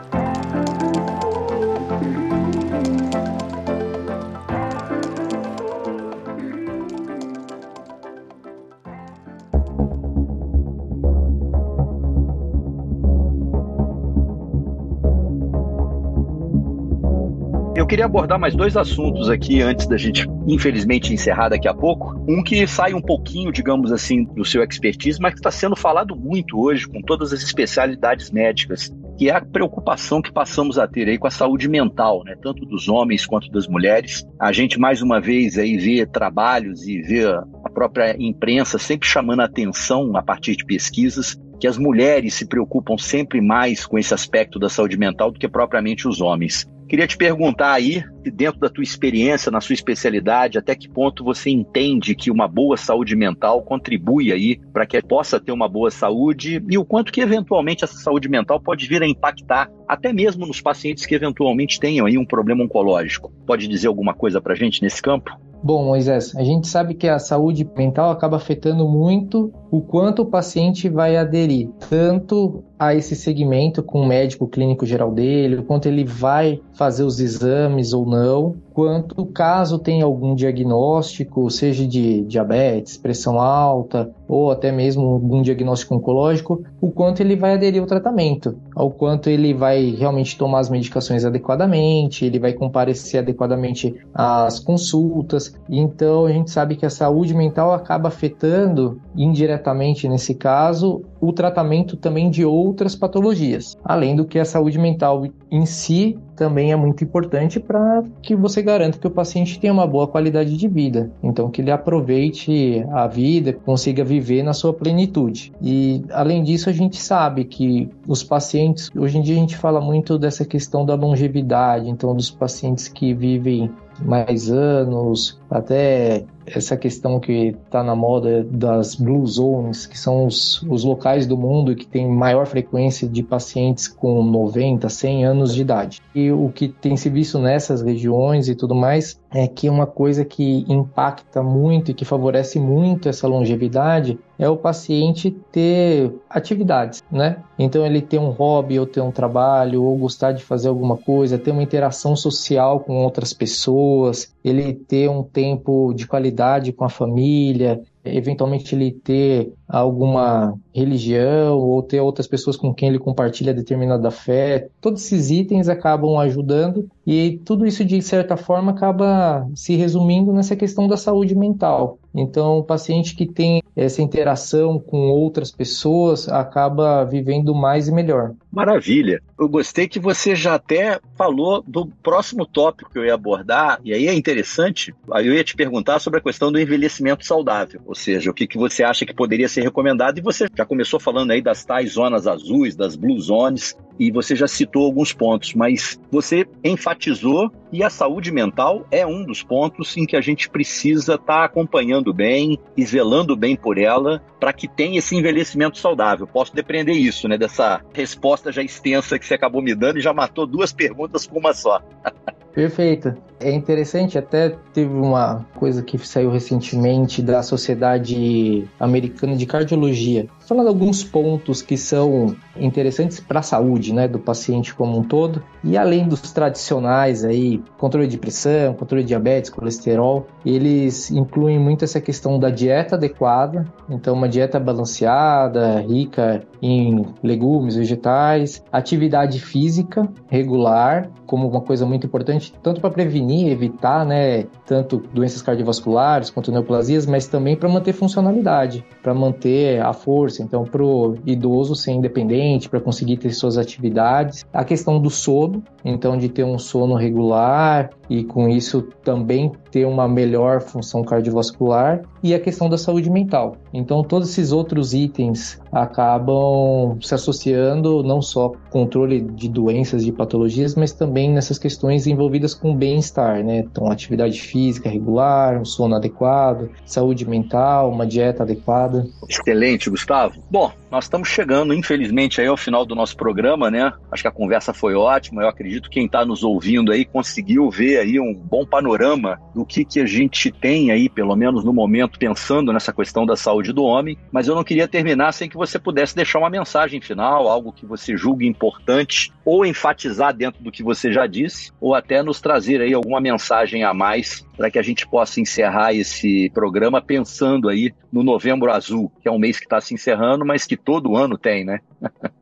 Queria 17.99 18.05
abordar 18.05 18.39
mais 18.39 18.55
dois 18.55 18.77
assuntos 18.77 19.29
aqui 19.29 19.61
antes 19.61 19.85
da 19.85 19.97
gente, 19.97 20.25
infelizmente, 20.47 21.13
encerrar 21.13 21.49
daqui 21.49 21.67
a 21.67 21.73
pouco. 21.73 22.15
Um 22.29 22.41
que 22.41 22.65
sai 22.65 22.93
um 22.93 23.01
pouquinho, 23.01 23.51
digamos 23.51 23.91
assim, 23.91 24.23
do 24.23 24.45
seu 24.45 24.63
expertise, 24.63 25.19
mas 25.19 25.33
que 25.33 25.39
está 25.39 25.51
sendo 25.51 25.75
falado 25.75 26.15
muito 26.15 26.57
hoje 26.57 26.87
com 26.87 27.01
todas 27.01 27.33
as 27.33 27.43
especialidades 27.43 28.31
médicas, 28.31 28.89
que 29.17 29.29
é 29.29 29.35
a 29.35 29.41
preocupação 29.41 30.21
que 30.21 30.31
passamos 30.31 30.79
a 30.79 30.87
ter 30.87 31.09
aí 31.09 31.17
com 31.17 31.27
a 31.27 31.29
saúde 31.29 31.67
mental, 31.67 32.23
né? 32.23 32.37
Tanto 32.41 32.65
dos 32.65 32.87
homens 32.87 33.25
quanto 33.25 33.51
das 33.51 33.67
mulheres. 33.67 34.25
A 34.39 34.53
gente, 34.53 34.79
mais 34.79 35.01
uma 35.01 35.19
vez, 35.19 35.57
aí 35.57 35.75
vê 35.75 36.05
trabalhos 36.05 36.87
e 36.87 37.01
vê 37.01 37.25
a 37.25 37.69
própria 37.69 38.15
imprensa 38.17 38.79
sempre 38.79 39.09
chamando 39.09 39.41
a 39.41 39.45
atenção 39.45 40.15
a 40.15 40.23
partir 40.23 40.55
de 40.55 40.63
pesquisas 40.63 41.37
que 41.59 41.67
as 41.67 41.77
mulheres 41.77 42.33
se 42.33 42.47
preocupam 42.47 42.97
sempre 42.97 43.41
mais 43.41 43.85
com 43.85 43.99
esse 43.99 44.13
aspecto 44.13 44.57
da 44.57 44.69
saúde 44.69 44.97
mental 44.97 45.31
do 45.31 45.37
que 45.37 45.49
propriamente 45.49 46.07
os 46.07 46.21
homens. 46.21 46.65
Queria 46.89 47.05
te 47.05 47.15
perguntar 47.15 47.73
aí, 47.73 48.03
dentro 48.33 48.59
da 48.59 48.67
tua 48.67 48.83
experiência, 48.83 49.51
na 49.51 49.61
sua 49.61 49.75
especialidade, 49.75 50.57
até 50.57 50.73
que 50.75 50.89
ponto 50.89 51.23
você 51.23 51.51
entende 51.51 52.15
que 52.15 52.31
uma 52.31 52.47
boa 52.47 52.75
saúde 52.77 53.15
mental 53.15 53.61
contribui 53.61 54.33
aí 54.33 54.59
para 54.73 54.87
que 54.87 54.99
possa 54.99 55.39
ter 55.39 55.51
uma 55.51 55.69
boa 55.69 55.91
saúde 55.91 56.59
e 56.67 56.79
o 56.79 56.83
quanto 56.83 57.11
que 57.11 57.21
eventualmente 57.21 57.83
essa 57.83 57.93
saúde 57.93 58.27
mental 58.27 58.59
pode 58.59 58.87
vir 58.87 59.03
a 59.03 59.07
impactar 59.07 59.69
até 59.87 60.11
mesmo 60.11 60.47
nos 60.47 60.61
pacientes 60.61 61.05
que 61.05 61.13
eventualmente 61.13 61.79
tenham 61.79 62.07
aí 62.07 62.17
um 62.17 62.25
problema 62.25 62.63
oncológico. 62.63 63.31
Pode 63.45 63.67
dizer 63.67 63.87
alguma 63.87 64.15
coisa 64.15 64.41
para 64.41 64.55
gente 64.55 64.81
nesse 64.81 64.99
campo? 64.99 65.29
Bom, 65.61 65.85
Moisés, 65.85 66.33
a 66.35 66.43
gente 66.43 66.67
sabe 66.67 66.95
que 66.95 67.07
a 67.07 67.19
saúde 67.19 67.69
mental 67.77 68.09
acaba 68.09 68.37
afetando 68.37 68.87
muito 68.87 69.53
o 69.71 69.81
quanto 69.81 70.23
o 70.23 70.25
paciente 70.25 70.89
vai 70.89 71.15
aderir, 71.15 71.69
tanto 71.89 72.63
a 72.77 72.95
esse 72.95 73.15
segmento 73.15 73.83
com 73.83 74.01
o 74.01 74.07
médico 74.07 74.47
clínico 74.47 74.85
geral 74.85 75.11
dele, 75.11 75.57
o 75.57 75.63
quanto 75.63 75.87
ele 75.87 76.05
vai 76.05 76.61
fazer 76.73 77.03
os 77.03 77.19
exames 77.19 77.91
ou 77.91 78.05
não, 78.05 78.55
quanto 78.73 79.25
caso 79.25 79.77
tenha 79.77 80.05
algum 80.05 80.33
diagnóstico, 80.33 81.49
seja 81.49 81.85
de 81.85 82.21
diabetes, 82.21 82.95
pressão 82.95 83.39
alta 83.39 84.09
ou 84.25 84.49
até 84.49 84.71
mesmo 84.71 85.05
algum 85.05 85.41
diagnóstico 85.41 85.95
oncológico, 85.95 86.63
o 86.79 86.89
quanto 86.89 87.19
ele 87.19 87.35
vai 87.35 87.55
aderir 87.55 87.81
ao 87.81 87.87
tratamento, 87.87 88.57
ao 88.73 88.89
quanto 88.89 89.29
ele 89.29 89.53
vai 89.53 89.89
realmente 89.89 90.37
tomar 90.37 90.59
as 90.59 90.69
medicações 90.69 91.25
adequadamente, 91.25 92.23
ele 92.23 92.39
vai 92.39 92.53
comparecer 92.53 93.19
adequadamente 93.19 93.93
às 94.13 94.59
consultas. 94.59 95.53
Então 95.69 96.25
a 96.25 96.31
gente 96.31 96.49
sabe 96.49 96.77
que 96.77 96.85
a 96.85 96.89
saúde 96.89 97.33
mental 97.33 97.73
acaba 97.73 98.07
afetando 98.07 99.01
indiretamente 99.17 99.58
nesse 100.07 100.33
caso 100.33 101.03
o 101.19 101.33
tratamento 101.33 101.97
também 101.97 102.29
de 102.29 102.45
outras 102.45 102.95
patologias, 102.95 103.77
além 103.83 104.15
do 104.15 104.25
que 104.25 104.39
a 104.39 104.45
saúde 104.45 104.77
mental 104.77 105.25
em 105.51 105.65
si 105.65 106.17
também 106.39 106.71
é 106.71 106.75
muito 106.77 107.03
importante 107.03 107.59
para 107.59 108.01
que 108.21 108.33
você 108.33 108.61
garanta 108.61 108.97
que 108.97 109.05
o 109.05 109.11
paciente 109.11 109.59
tenha 109.59 109.73
uma 109.73 109.85
boa 109.85 110.07
qualidade 110.07 110.55
de 110.55 110.67
vida. 110.69 111.11
Então, 111.21 111.51
que 111.51 111.61
ele 111.61 111.69
aproveite 111.69 112.85
a 112.93 113.07
vida, 113.07 113.51
consiga 113.51 114.05
viver 114.05 114.41
na 114.41 114.53
sua 114.53 114.73
plenitude. 114.73 115.51
E, 115.61 116.01
além 116.11 116.41
disso, 116.41 116.69
a 116.69 116.73
gente 116.73 116.95
sabe 116.95 117.43
que 117.43 117.89
os 118.07 118.23
pacientes, 118.23 118.89
hoje 118.95 119.17
em 119.17 119.21
dia 119.21 119.35
a 119.35 119.39
gente 119.39 119.57
fala 119.57 119.81
muito 119.81 120.17
dessa 120.17 120.45
questão 120.45 120.85
da 120.85 120.95
longevidade, 120.95 121.89
então, 121.89 122.15
dos 122.15 122.31
pacientes 122.31 122.87
que 122.87 123.13
vivem 123.13 123.69
mais 124.01 124.49
anos, 124.49 125.39
até 125.49 126.25
essa 126.45 126.75
questão 126.75 127.19
que 127.19 127.55
está 127.65 127.83
na 127.83 127.95
moda 127.95 128.43
das 128.43 128.95
blue 128.95 129.25
zones, 129.25 129.85
que 129.85 129.97
são 129.97 130.25
os, 130.25 130.61
os 130.63 130.83
locais 130.83 131.27
do 131.27 131.37
mundo 131.37 131.75
que 131.75 131.85
tem 131.85 132.07
maior 132.07 132.45
frequência 132.45 133.07
de 133.07 133.21
pacientes 133.21 133.87
com 133.87 134.23
90, 134.23 134.89
100 134.89 135.25
anos 135.25 135.53
de 135.53 135.61
idade. 135.61 136.01
E 136.13 136.31
o 136.31 136.49
que 136.49 136.67
tem 136.67 136.97
se 136.97 137.09
visto 137.09 137.39
nessas 137.39 137.81
regiões 137.81 138.47
e 138.47 138.55
tudo 138.55 138.73
mais 138.73 139.18
é 139.31 139.47
que 139.47 139.69
uma 139.69 139.85
coisa 139.85 140.25
que 140.25 140.65
impacta 140.67 141.43
muito 141.43 141.91
e 141.91 141.93
que 141.93 142.03
favorece 142.03 142.59
muito 142.59 143.07
essa 143.07 143.27
longevidade 143.27 144.19
é 144.37 144.49
o 144.49 144.57
paciente 144.57 145.31
ter 145.51 146.11
atividades, 146.29 147.03
né? 147.11 147.43
Então 147.57 147.85
ele 147.85 148.01
ter 148.01 148.17
um 148.17 148.29
hobby 148.29 148.79
ou 148.79 148.85
ter 148.85 149.01
um 149.01 149.11
trabalho 149.11 149.83
ou 149.83 149.97
gostar 149.97 150.31
de 150.31 150.43
fazer 150.43 150.69
alguma 150.69 150.97
coisa, 150.97 151.37
ter 151.37 151.51
uma 151.51 151.61
interação 151.61 152.15
social 152.15 152.79
com 152.79 153.03
outras 153.03 153.33
pessoas, 153.33 154.33
ele 154.43 154.73
ter 154.73 155.09
um 155.09 155.21
tempo 155.21 155.93
de 155.93 156.07
qualidade 156.07 156.71
com 156.71 156.85
a 156.85 156.89
família, 156.89 157.81
eventualmente 158.03 158.73
ele 158.73 158.91
ter 158.91 159.53
alguma 159.67 160.57
religião 160.73 161.57
ou 161.57 161.83
ter 161.83 161.99
outras 161.99 162.27
pessoas 162.27 162.57
com 162.57 162.73
quem 162.73 162.89
ele 162.89 162.99
compartilha 162.99 163.53
determinada 163.53 164.09
fé. 164.09 164.69
Todos 164.81 165.05
esses 165.05 165.29
itens 165.29 165.69
acabam 165.69 166.17
ajudando 166.17 166.89
e 167.05 167.39
tudo 167.45 167.65
isso 167.65 167.85
de 167.85 168.01
certa 168.01 168.35
forma 168.35 168.71
acaba 168.71 169.47
se 169.53 169.75
resumindo 169.75 170.33
nessa 170.33 170.55
questão 170.55 170.87
da 170.87 170.97
saúde 170.97 171.35
mental. 171.35 171.98
Então, 172.13 172.57
o 172.57 172.63
paciente 172.63 173.15
que 173.15 173.25
tem 173.25 173.61
essa 173.75 174.01
interação 174.01 174.79
com 174.79 174.97
outras 175.09 175.51
pessoas 175.51 176.27
acaba 176.27 177.03
vivendo 177.05 177.53
mais 177.53 177.87
e 177.87 177.91
melhor. 177.91 178.33
Maravilha. 178.51 179.21
Eu 179.39 179.47
gostei 179.47 179.87
que 179.87 179.99
você 179.99 180.35
já 180.35 180.55
até 180.55 180.99
falou 181.15 181.63
do 181.65 181.85
próximo 181.85 182.45
tópico 182.45 182.91
que 182.91 182.97
eu 182.97 183.05
ia 183.05 183.13
abordar, 183.13 183.79
e 183.83 183.93
aí 183.93 184.07
é 184.07 184.13
interessante. 184.13 184.93
Aí 185.11 185.27
eu 185.27 185.33
ia 185.33 185.43
te 185.43 185.55
perguntar 185.55 185.99
sobre 185.99 186.19
a 186.19 186.23
questão 186.23 186.51
do 186.51 186.59
envelhecimento 186.59 187.25
saudável, 187.25 187.79
ou 187.85 187.95
seja, 187.95 188.31
o 188.31 188.33
que, 188.33 188.47
que 188.47 188.57
você 188.57 188.83
acha 188.83 189.05
que 189.05 189.13
poderia 189.13 189.47
ser 189.47 189.61
recomendado, 189.61 190.17
e 190.17 190.21
você 190.21 190.47
já 190.53 190.65
começou 190.65 190.99
falando 190.99 191.31
aí 191.31 191.41
das 191.41 191.63
tais 191.63 191.93
zonas 191.93 192.27
azuis, 192.27 192.75
das 192.75 192.95
blue 192.95 193.19
zones, 193.19 193.77
e 193.99 194.11
você 194.11 194.35
já 194.35 194.47
citou 194.47 194.85
alguns 194.85 195.11
pontos, 195.11 195.53
mas 195.53 195.99
você 196.09 196.47
enfatizou 196.63 197.51
e 197.71 197.83
a 197.83 197.89
saúde 197.89 198.31
mental 198.31 198.87
é 198.89 199.05
um 199.05 199.25
dos 199.25 199.43
pontos 199.43 199.95
em 199.97 200.05
que 200.05 200.15
a 200.15 200.21
gente 200.21 200.49
precisa 200.49 201.15
estar 201.15 201.39
tá 201.39 201.43
acompanhando 201.43 202.13
bem 202.13 202.57
e 202.75 202.85
zelando 202.85 203.35
bem 203.35 203.55
por 203.55 203.77
ela 203.77 204.23
para 204.39 204.53
que 204.53 204.67
tenha 204.67 204.99
esse 204.99 205.15
envelhecimento 205.15 205.77
saudável. 205.77 206.25
Posso 206.25 206.55
depreender 206.55 206.95
isso, 206.95 207.27
né, 207.27 207.37
dessa 207.37 207.81
resposta 207.93 208.51
já 208.51 208.63
extensa 208.63 209.19
que 209.19 209.25
você 209.25 209.33
acabou 209.33 209.61
me 209.61 209.75
dando 209.75 209.99
e 209.99 210.01
já 210.01 210.13
matou 210.13 210.47
duas 210.47 210.71
perguntas 210.71 211.27
com 211.27 211.37
uma 211.37 211.53
só. 211.53 211.81
Perfeito. 212.53 213.13
É 213.41 213.51
interessante, 213.51 214.17
até 214.17 214.49
teve 214.73 214.93
uma 214.93 215.45
coisa 215.55 215.81
que 215.81 215.97
saiu 215.99 216.29
recentemente 216.29 217.21
da 217.21 217.41
Sociedade 217.41 218.67
Americana 218.77 219.33
de 219.35 219.45
Cardiologia, 219.45 220.27
falando 220.41 220.67
alguns 220.67 221.05
pontos 221.05 221.61
que 221.61 221.77
são 221.77 222.35
interessantes 222.57 223.21
para 223.21 223.39
a 223.39 223.43
saúde, 223.43 223.93
né, 223.93 224.09
do 224.09 224.19
paciente 224.19 224.75
como 224.75 224.99
um 224.99 225.03
todo. 225.03 225.41
E 225.63 225.77
além 225.77 226.05
dos 226.05 226.19
tradicionais 226.33 227.23
aí, 227.23 227.63
controle 227.77 228.07
de 228.07 228.17
pressão, 228.17 228.73
controle 228.73 229.03
de 229.03 229.09
diabetes, 229.09 229.49
colesterol, 229.49 230.27
eles 230.45 231.09
incluem 231.09 231.57
muito 231.57 231.85
essa 231.85 232.01
questão 232.01 232.37
da 232.37 232.49
dieta 232.49 232.95
adequada, 232.95 233.65
então 233.89 234.15
uma 234.15 234.27
dieta 234.27 234.59
balanceada, 234.59 235.79
rica 235.79 236.43
em 236.61 237.05
legumes, 237.23 237.77
vegetais, 237.77 238.61
atividade 238.69 239.39
física 239.39 240.09
regular, 240.27 241.09
como 241.25 241.47
uma 241.47 241.61
coisa 241.61 241.85
muito 241.85 242.07
importante, 242.07 242.38
tanto 242.61 242.81
para 242.81 242.89
prevenir, 242.89 243.51
evitar, 243.51 244.05
né, 244.05 244.45
tanto 244.65 244.97
doenças 245.13 245.41
cardiovasculares 245.41 246.29
quanto 246.29 246.51
neoplasias, 246.51 247.05
mas 247.05 247.27
também 247.27 247.55
para 247.55 247.67
manter 247.69 247.93
funcionalidade, 247.93 248.85
para 249.03 249.13
manter 249.13 249.81
a 249.81 249.93
força. 249.93 250.41
Então, 250.41 250.63
para 250.63 250.83
o 250.83 251.15
idoso 251.25 251.75
ser 251.75 251.91
independente, 251.91 252.69
para 252.69 252.79
conseguir 252.79 253.17
ter 253.17 253.31
suas 253.31 253.57
atividades. 253.57 254.45
A 254.53 254.63
questão 254.63 254.99
do 255.01 255.09
sono, 255.09 255.63
então 255.83 256.17
de 256.17 256.29
ter 256.29 256.43
um 256.43 256.57
sono 256.57 256.95
regular 256.95 257.89
e 258.09 258.23
com 258.23 258.49
isso 258.49 258.81
também 259.03 259.51
ter 259.71 259.85
uma 259.85 260.07
melhor 260.07 260.61
função 260.61 261.03
cardiovascular 261.03 262.01
e 262.21 262.33
a 262.33 262.39
questão 262.39 262.69
da 262.69 262.77
saúde 262.77 263.09
mental. 263.09 263.55
Então, 263.73 264.03
todos 264.03 264.29
esses 264.29 264.51
outros 264.51 264.93
itens 264.93 265.59
acabam 265.71 266.97
se 267.01 267.13
associando 267.13 268.03
não 268.03 268.21
só 268.21 268.51
controle 268.69 269.21
de 269.21 269.47
doenças 269.47 270.03
e 270.05 270.11
patologias, 270.11 270.75
mas 270.75 270.91
também 270.91 271.31
nessas 271.31 271.57
questões 271.57 272.07
envolvidas 272.07 272.53
com 272.53 272.75
bem-estar, 272.75 273.43
né? 273.43 273.59
Então, 273.59 273.91
atividade 273.91 274.41
física 274.41 274.89
regular, 274.89 275.59
um 275.59 275.65
sono 275.65 275.95
adequado, 275.95 276.69
saúde 276.85 277.27
mental, 277.27 277.89
uma 277.89 278.05
dieta 278.05 278.43
adequada. 278.43 279.07
Excelente, 279.27 279.89
Gustavo. 279.89 280.35
Bom, 280.49 280.71
nós 280.91 281.05
estamos 281.05 281.27
chegando, 281.27 281.73
infelizmente, 281.73 282.41
aí 282.41 282.47
ao 282.47 282.57
final 282.57 282.85
do 282.85 282.95
nosso 282.95 283.15
programa, 283.15 283.69
né? 283.69 283.93
Acho 284.11 284.23
que 284.23 284.27
a 284.27 284.31
conversa 284.31 284.73
foi 284.73 284.95
ótima. 284.95 285.43
Eu 285.43 285.49
acredito 285.49 285.89
que 285.89 285.99
quem 285.99 286.05
está 286.05 286.25
nos 286.25 286.43
ouvindo 286.43 286.91
aí 286.91 287.03
conseguiu 287.03 287.69
ver 287.69 287.99
aí 287.99 288.19
um 288.19 288.33
bom 288.33 288.65
panorama 288.65 289.39
do 289.53 289.65
que, 289.65 289.83
que 289.83 289.99
a 289.99 290.05
gente 290.05 290.51
tem 290.51 290.91
aí, 290.91 291.09
pelo 291.09 291.35
menos 291.35 291.63
no 291.63 291.73
momento, 291.73 292.17
pensando 292.17 292.71
nessa 292.71 292.93
questão 292.93 293.25
da 293.25 293.35
saúde 293.35 293.73
do 293.73 293.83
homem. 293.83 294.17
Mas 294.31 294.47
eu 294.47 294.55
não 294.55 294.63
queria 294.63 294.87
terminar 294.87 295.33
sem 295.33 295.49
que 295.49 295.57
você 295.57 295.77
pudesse 295.77 296.15
deixar 296.15 296.39
uma 296.39 296.49
mensagem 296.49 297.01
final, 297.01 297.47
algo 297.47 297.73
que 297.73 297.85
você 297.85 298.15
julgue 298.15 298.47
importante, 298.47 299.31
ou 299.43 299.65
enfatizar 299.65 300.33
dentro 300.33 300.63
do 300.63 300.71
que 300.71 300.81
você 300.81 301.11
já 301.11 301.27
disse, 301.27 301.71
ou 301.81 301.93
até 301.93 302.23
nos 302.23 302.39
trazer 302.39 302.81
aí 302.81 302.93
alguma 302.93 303.19
mensagem 303.19 303.83
a 303.83 303.93
mais 303.93 304.47
para 304.59 304.69
que 304.69 304.77
a 304.77 304.81
gente 304.83 305.07
possa 305.07 305.39
encerrar 305.39 305.93
esse 305.93 306.49
programa 306.53 307.01
pensando 307.01 307.69
aí 307.69 307.93
no 308.11 308.23
Novembro 308.23 308.69
Azul, 308.71 309.09
que 309.21 309.27
é 309.27 309.31
um 309.31 309.39
mês 309.39 309.57
que 309.57 309.65
está 309.65 309.79
se 309.79 309.93
encerrando, 309.93 310.45
mas 310.45 310.65
que 310.65 310.75
todo 310.83 311.15
ano 311.15 311.37
tem, 311.37 311.63
né? 311.63 311.79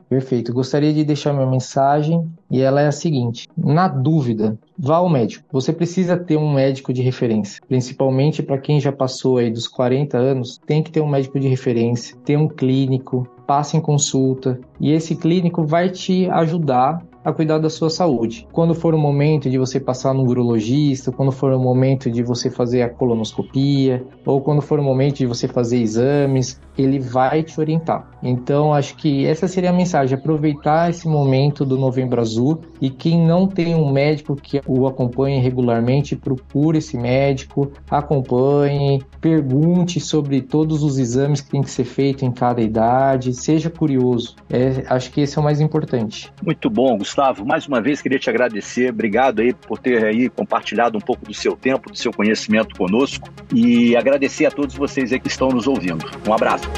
Perfeito. 0.08 0.54
Gostaria 0.54 0.92
de 0.92 1.04
deixar 1.04 1.34
minha 1.34 1.46
mensagem 1.46 2.26
e 2.50 2.62
ela 2.62 2.80
é 2.80 2.86
a 2.86 2.92
seguinte: 2.92 3.46
na 3.56 3.86
dúvida, 3.86 4.58
vá 4.78 4.96
ao 4.96 5.08
médico. 5.08 5.44
Você 5.52 5.72
precisa 5.72 6.16
ter 6.16 6.36
um 6.36 6.52
médico 6.52 6.92
de 6.92 7.02
referência, 7.02 7.62
principalmente 7.68 8.42
para 8.42 8.58
quem 8.58 8.80
já 8.80 8.90
passou 8.90 9.36
aí 9.36 9.50
dos 9.50 9.68
40 9.68 10.16
anos, 10.16 10.58
tem 10.66 10.82
que 10.82 10.90
ter 10.90 11.02
um 11.02 11.08
médico 11.08 11.38
de 11.38 11.46
referência, 11.46 12.16
ter 12.24 12.38
um 12.38 12.48
clínico, 12.48 13.28
passe 13.46 13.76
em 13.76 13.80
consulta 13.80 14.58
e 14.80 14.92
esse 14.92 15.14
clínico 15.14 15.64
vai 15.64 15.90
te 15.90 16.28
ajudar 16.30 17.02
a 17.24 17.32
cuidar 17.32 17.58
da 17.58 17.68
sua 17.68 17.90
saúde. 17.90 18.46
Quando 18.52 18.74
for 18.74 18.94
o 18.94 18.98
momento 18.98 19.50
de 19.50 19.58
você 19.58 19.78
passar 19.78 20.14
no 20.14 20.24
urologista, 20.24 21.12
quando 21.12 21.32
for 21.32 21.52
o 21.52 21.58
momento 21.58 22.10
de 22.10 22.22
você 22.22 22.50
fazer 22.50 22.82
a 22.82 22.88
colonoscopia, 22.88 24.04
ou 24.24 24.40
quando 24.40 24.62
for 24.62 24.78
o 24.78 24.82
momento 24.82 25.18
de 25.18 25.26
você 25.26 25.46
fazer 25.46 25.78
exames, 25.78 26.60
ele 26.76 26.98
vai 26.98 27.42
te 27.42 27.58
orientar. 27.60 28.08
Então, 28.22 28.72
acho 28.72 28.96
que 28.96 29.26
essa 29.26 29.46
seria 29.46 29.70
a 29.70 29.72
mensagem: 29.72 30.16
aproveitar 30.16 30.90
esse 30.90 31.08
momento 31.08 31.64
do 31.64 31.76
Novembro 31.76 32.20
Azul 32.20 32.60
e 32.80 32.90
quem 32.90 33.20
não 33.20 33.46
tem 33.46 33.74
um 33.74 33.92
médico 33.92 34.36
que 34.36 34.60
o 34.66 34.86
acompanhe 34.86 35.40
regularmente, 35.40 36.16
procure 36.16 36.78
esse 36.78 36.96
médico, 36.96 37.70
acompanhe, 37.90 39.02
pergunte 39.20 40.00
sobre 40.00 40.40
todos 40.40 40.82
os 40.82 40.98
exames 40.98 41.40
que 41.40 41.50
tem 41.50 41.62
que 41.62 41.70
ser 41.70 41.84
feito 41.84 42.24
em 42.24 42.30
cada 42.30 42.60
idade, 42.60 43.34
seja 43.34 43.70
curioso. 43.70 44.36
É, 44.50 44.84
acho 44.88 45.10
que 45.10 45.20
esse 45.20 45.36
é 45.36 45.40
o 45.40 45.44
mais 45.44 45.60
importante. 45.60 46.32
Muito 46.44 46.70
bom, 46.70 46.96
Gustavo. 46.96 47.17
Mais 47.44 47.66
uma 47.66 47.80
vez 47.80 48.00
queria 48.00 48.18
te 48.18 48.30
agradecer. 48.30 48.90
Obrigado 48.90 49.40
aí 49.40 49.52
por 49.52 49.78
ter 49.78 50.04
aí 50.04 50.28
compartilhado 50.28 50.96
um 50.96 51.00
pouco 51.00 51.24
do 51.24 51.34
seu 51.34 51.56
tempo, 51.56 51.90
do 51.90 51.96
seu 51.96 52.12
conhecimento 52.12 52.76
conosco 52.76 53.28
e 53.52 53.96
agradecer 53.96 54.46
a 54.46 54.50
todos 54.50 54.74
vocês 54.74 55.10
que 55.10 55.28
estão 55.28 55.48
nos 55.48 55.66
ouvindo. 55.66 56.04
Um 56.26 56.32
abraço. 56.32 56.68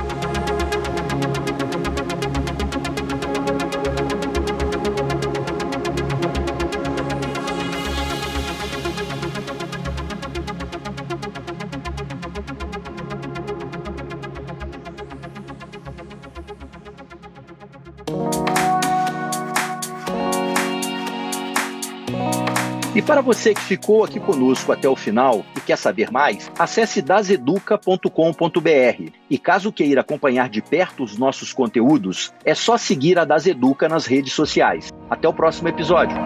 Para 23.21 23.35
você 23.35 23.53
que 23.53 23.61
ficou 23.61 24.03
aqui 24.03 24.19
conosco 24.19 24.73
até 24.73 24.89
o 24.89 24.97
final 24.97 25.45
e 25.55 25.61
quer 25.61 25.77
saber 25.77 26.11
mais, 26.11 26.51
acesse 26.59 27.03
daseduca.com.br. 27.03 29.13
E 29.29 29.39
caso 29.39 29.71
queira 29.71 30.01
acompanhar 30.01 30.49
de 30.49 30.63
perto 30.63 31.05
os 31.05 31.19
nossos 31.19 31.53
conteúdos, 31.53 32.33
é 32.47 32.55
só 32.55 32.79
seguir 32.79 33.19
a 33.19 33.27
Daseduca 33.27 33.91
nas 33.91 34.07
redes 34.07 34.33
sociais. 34.33 34.91
Até 35.11 35.29
o 35.29 35.35
próximo 35.35 35.69
episódio. 35.69 36.17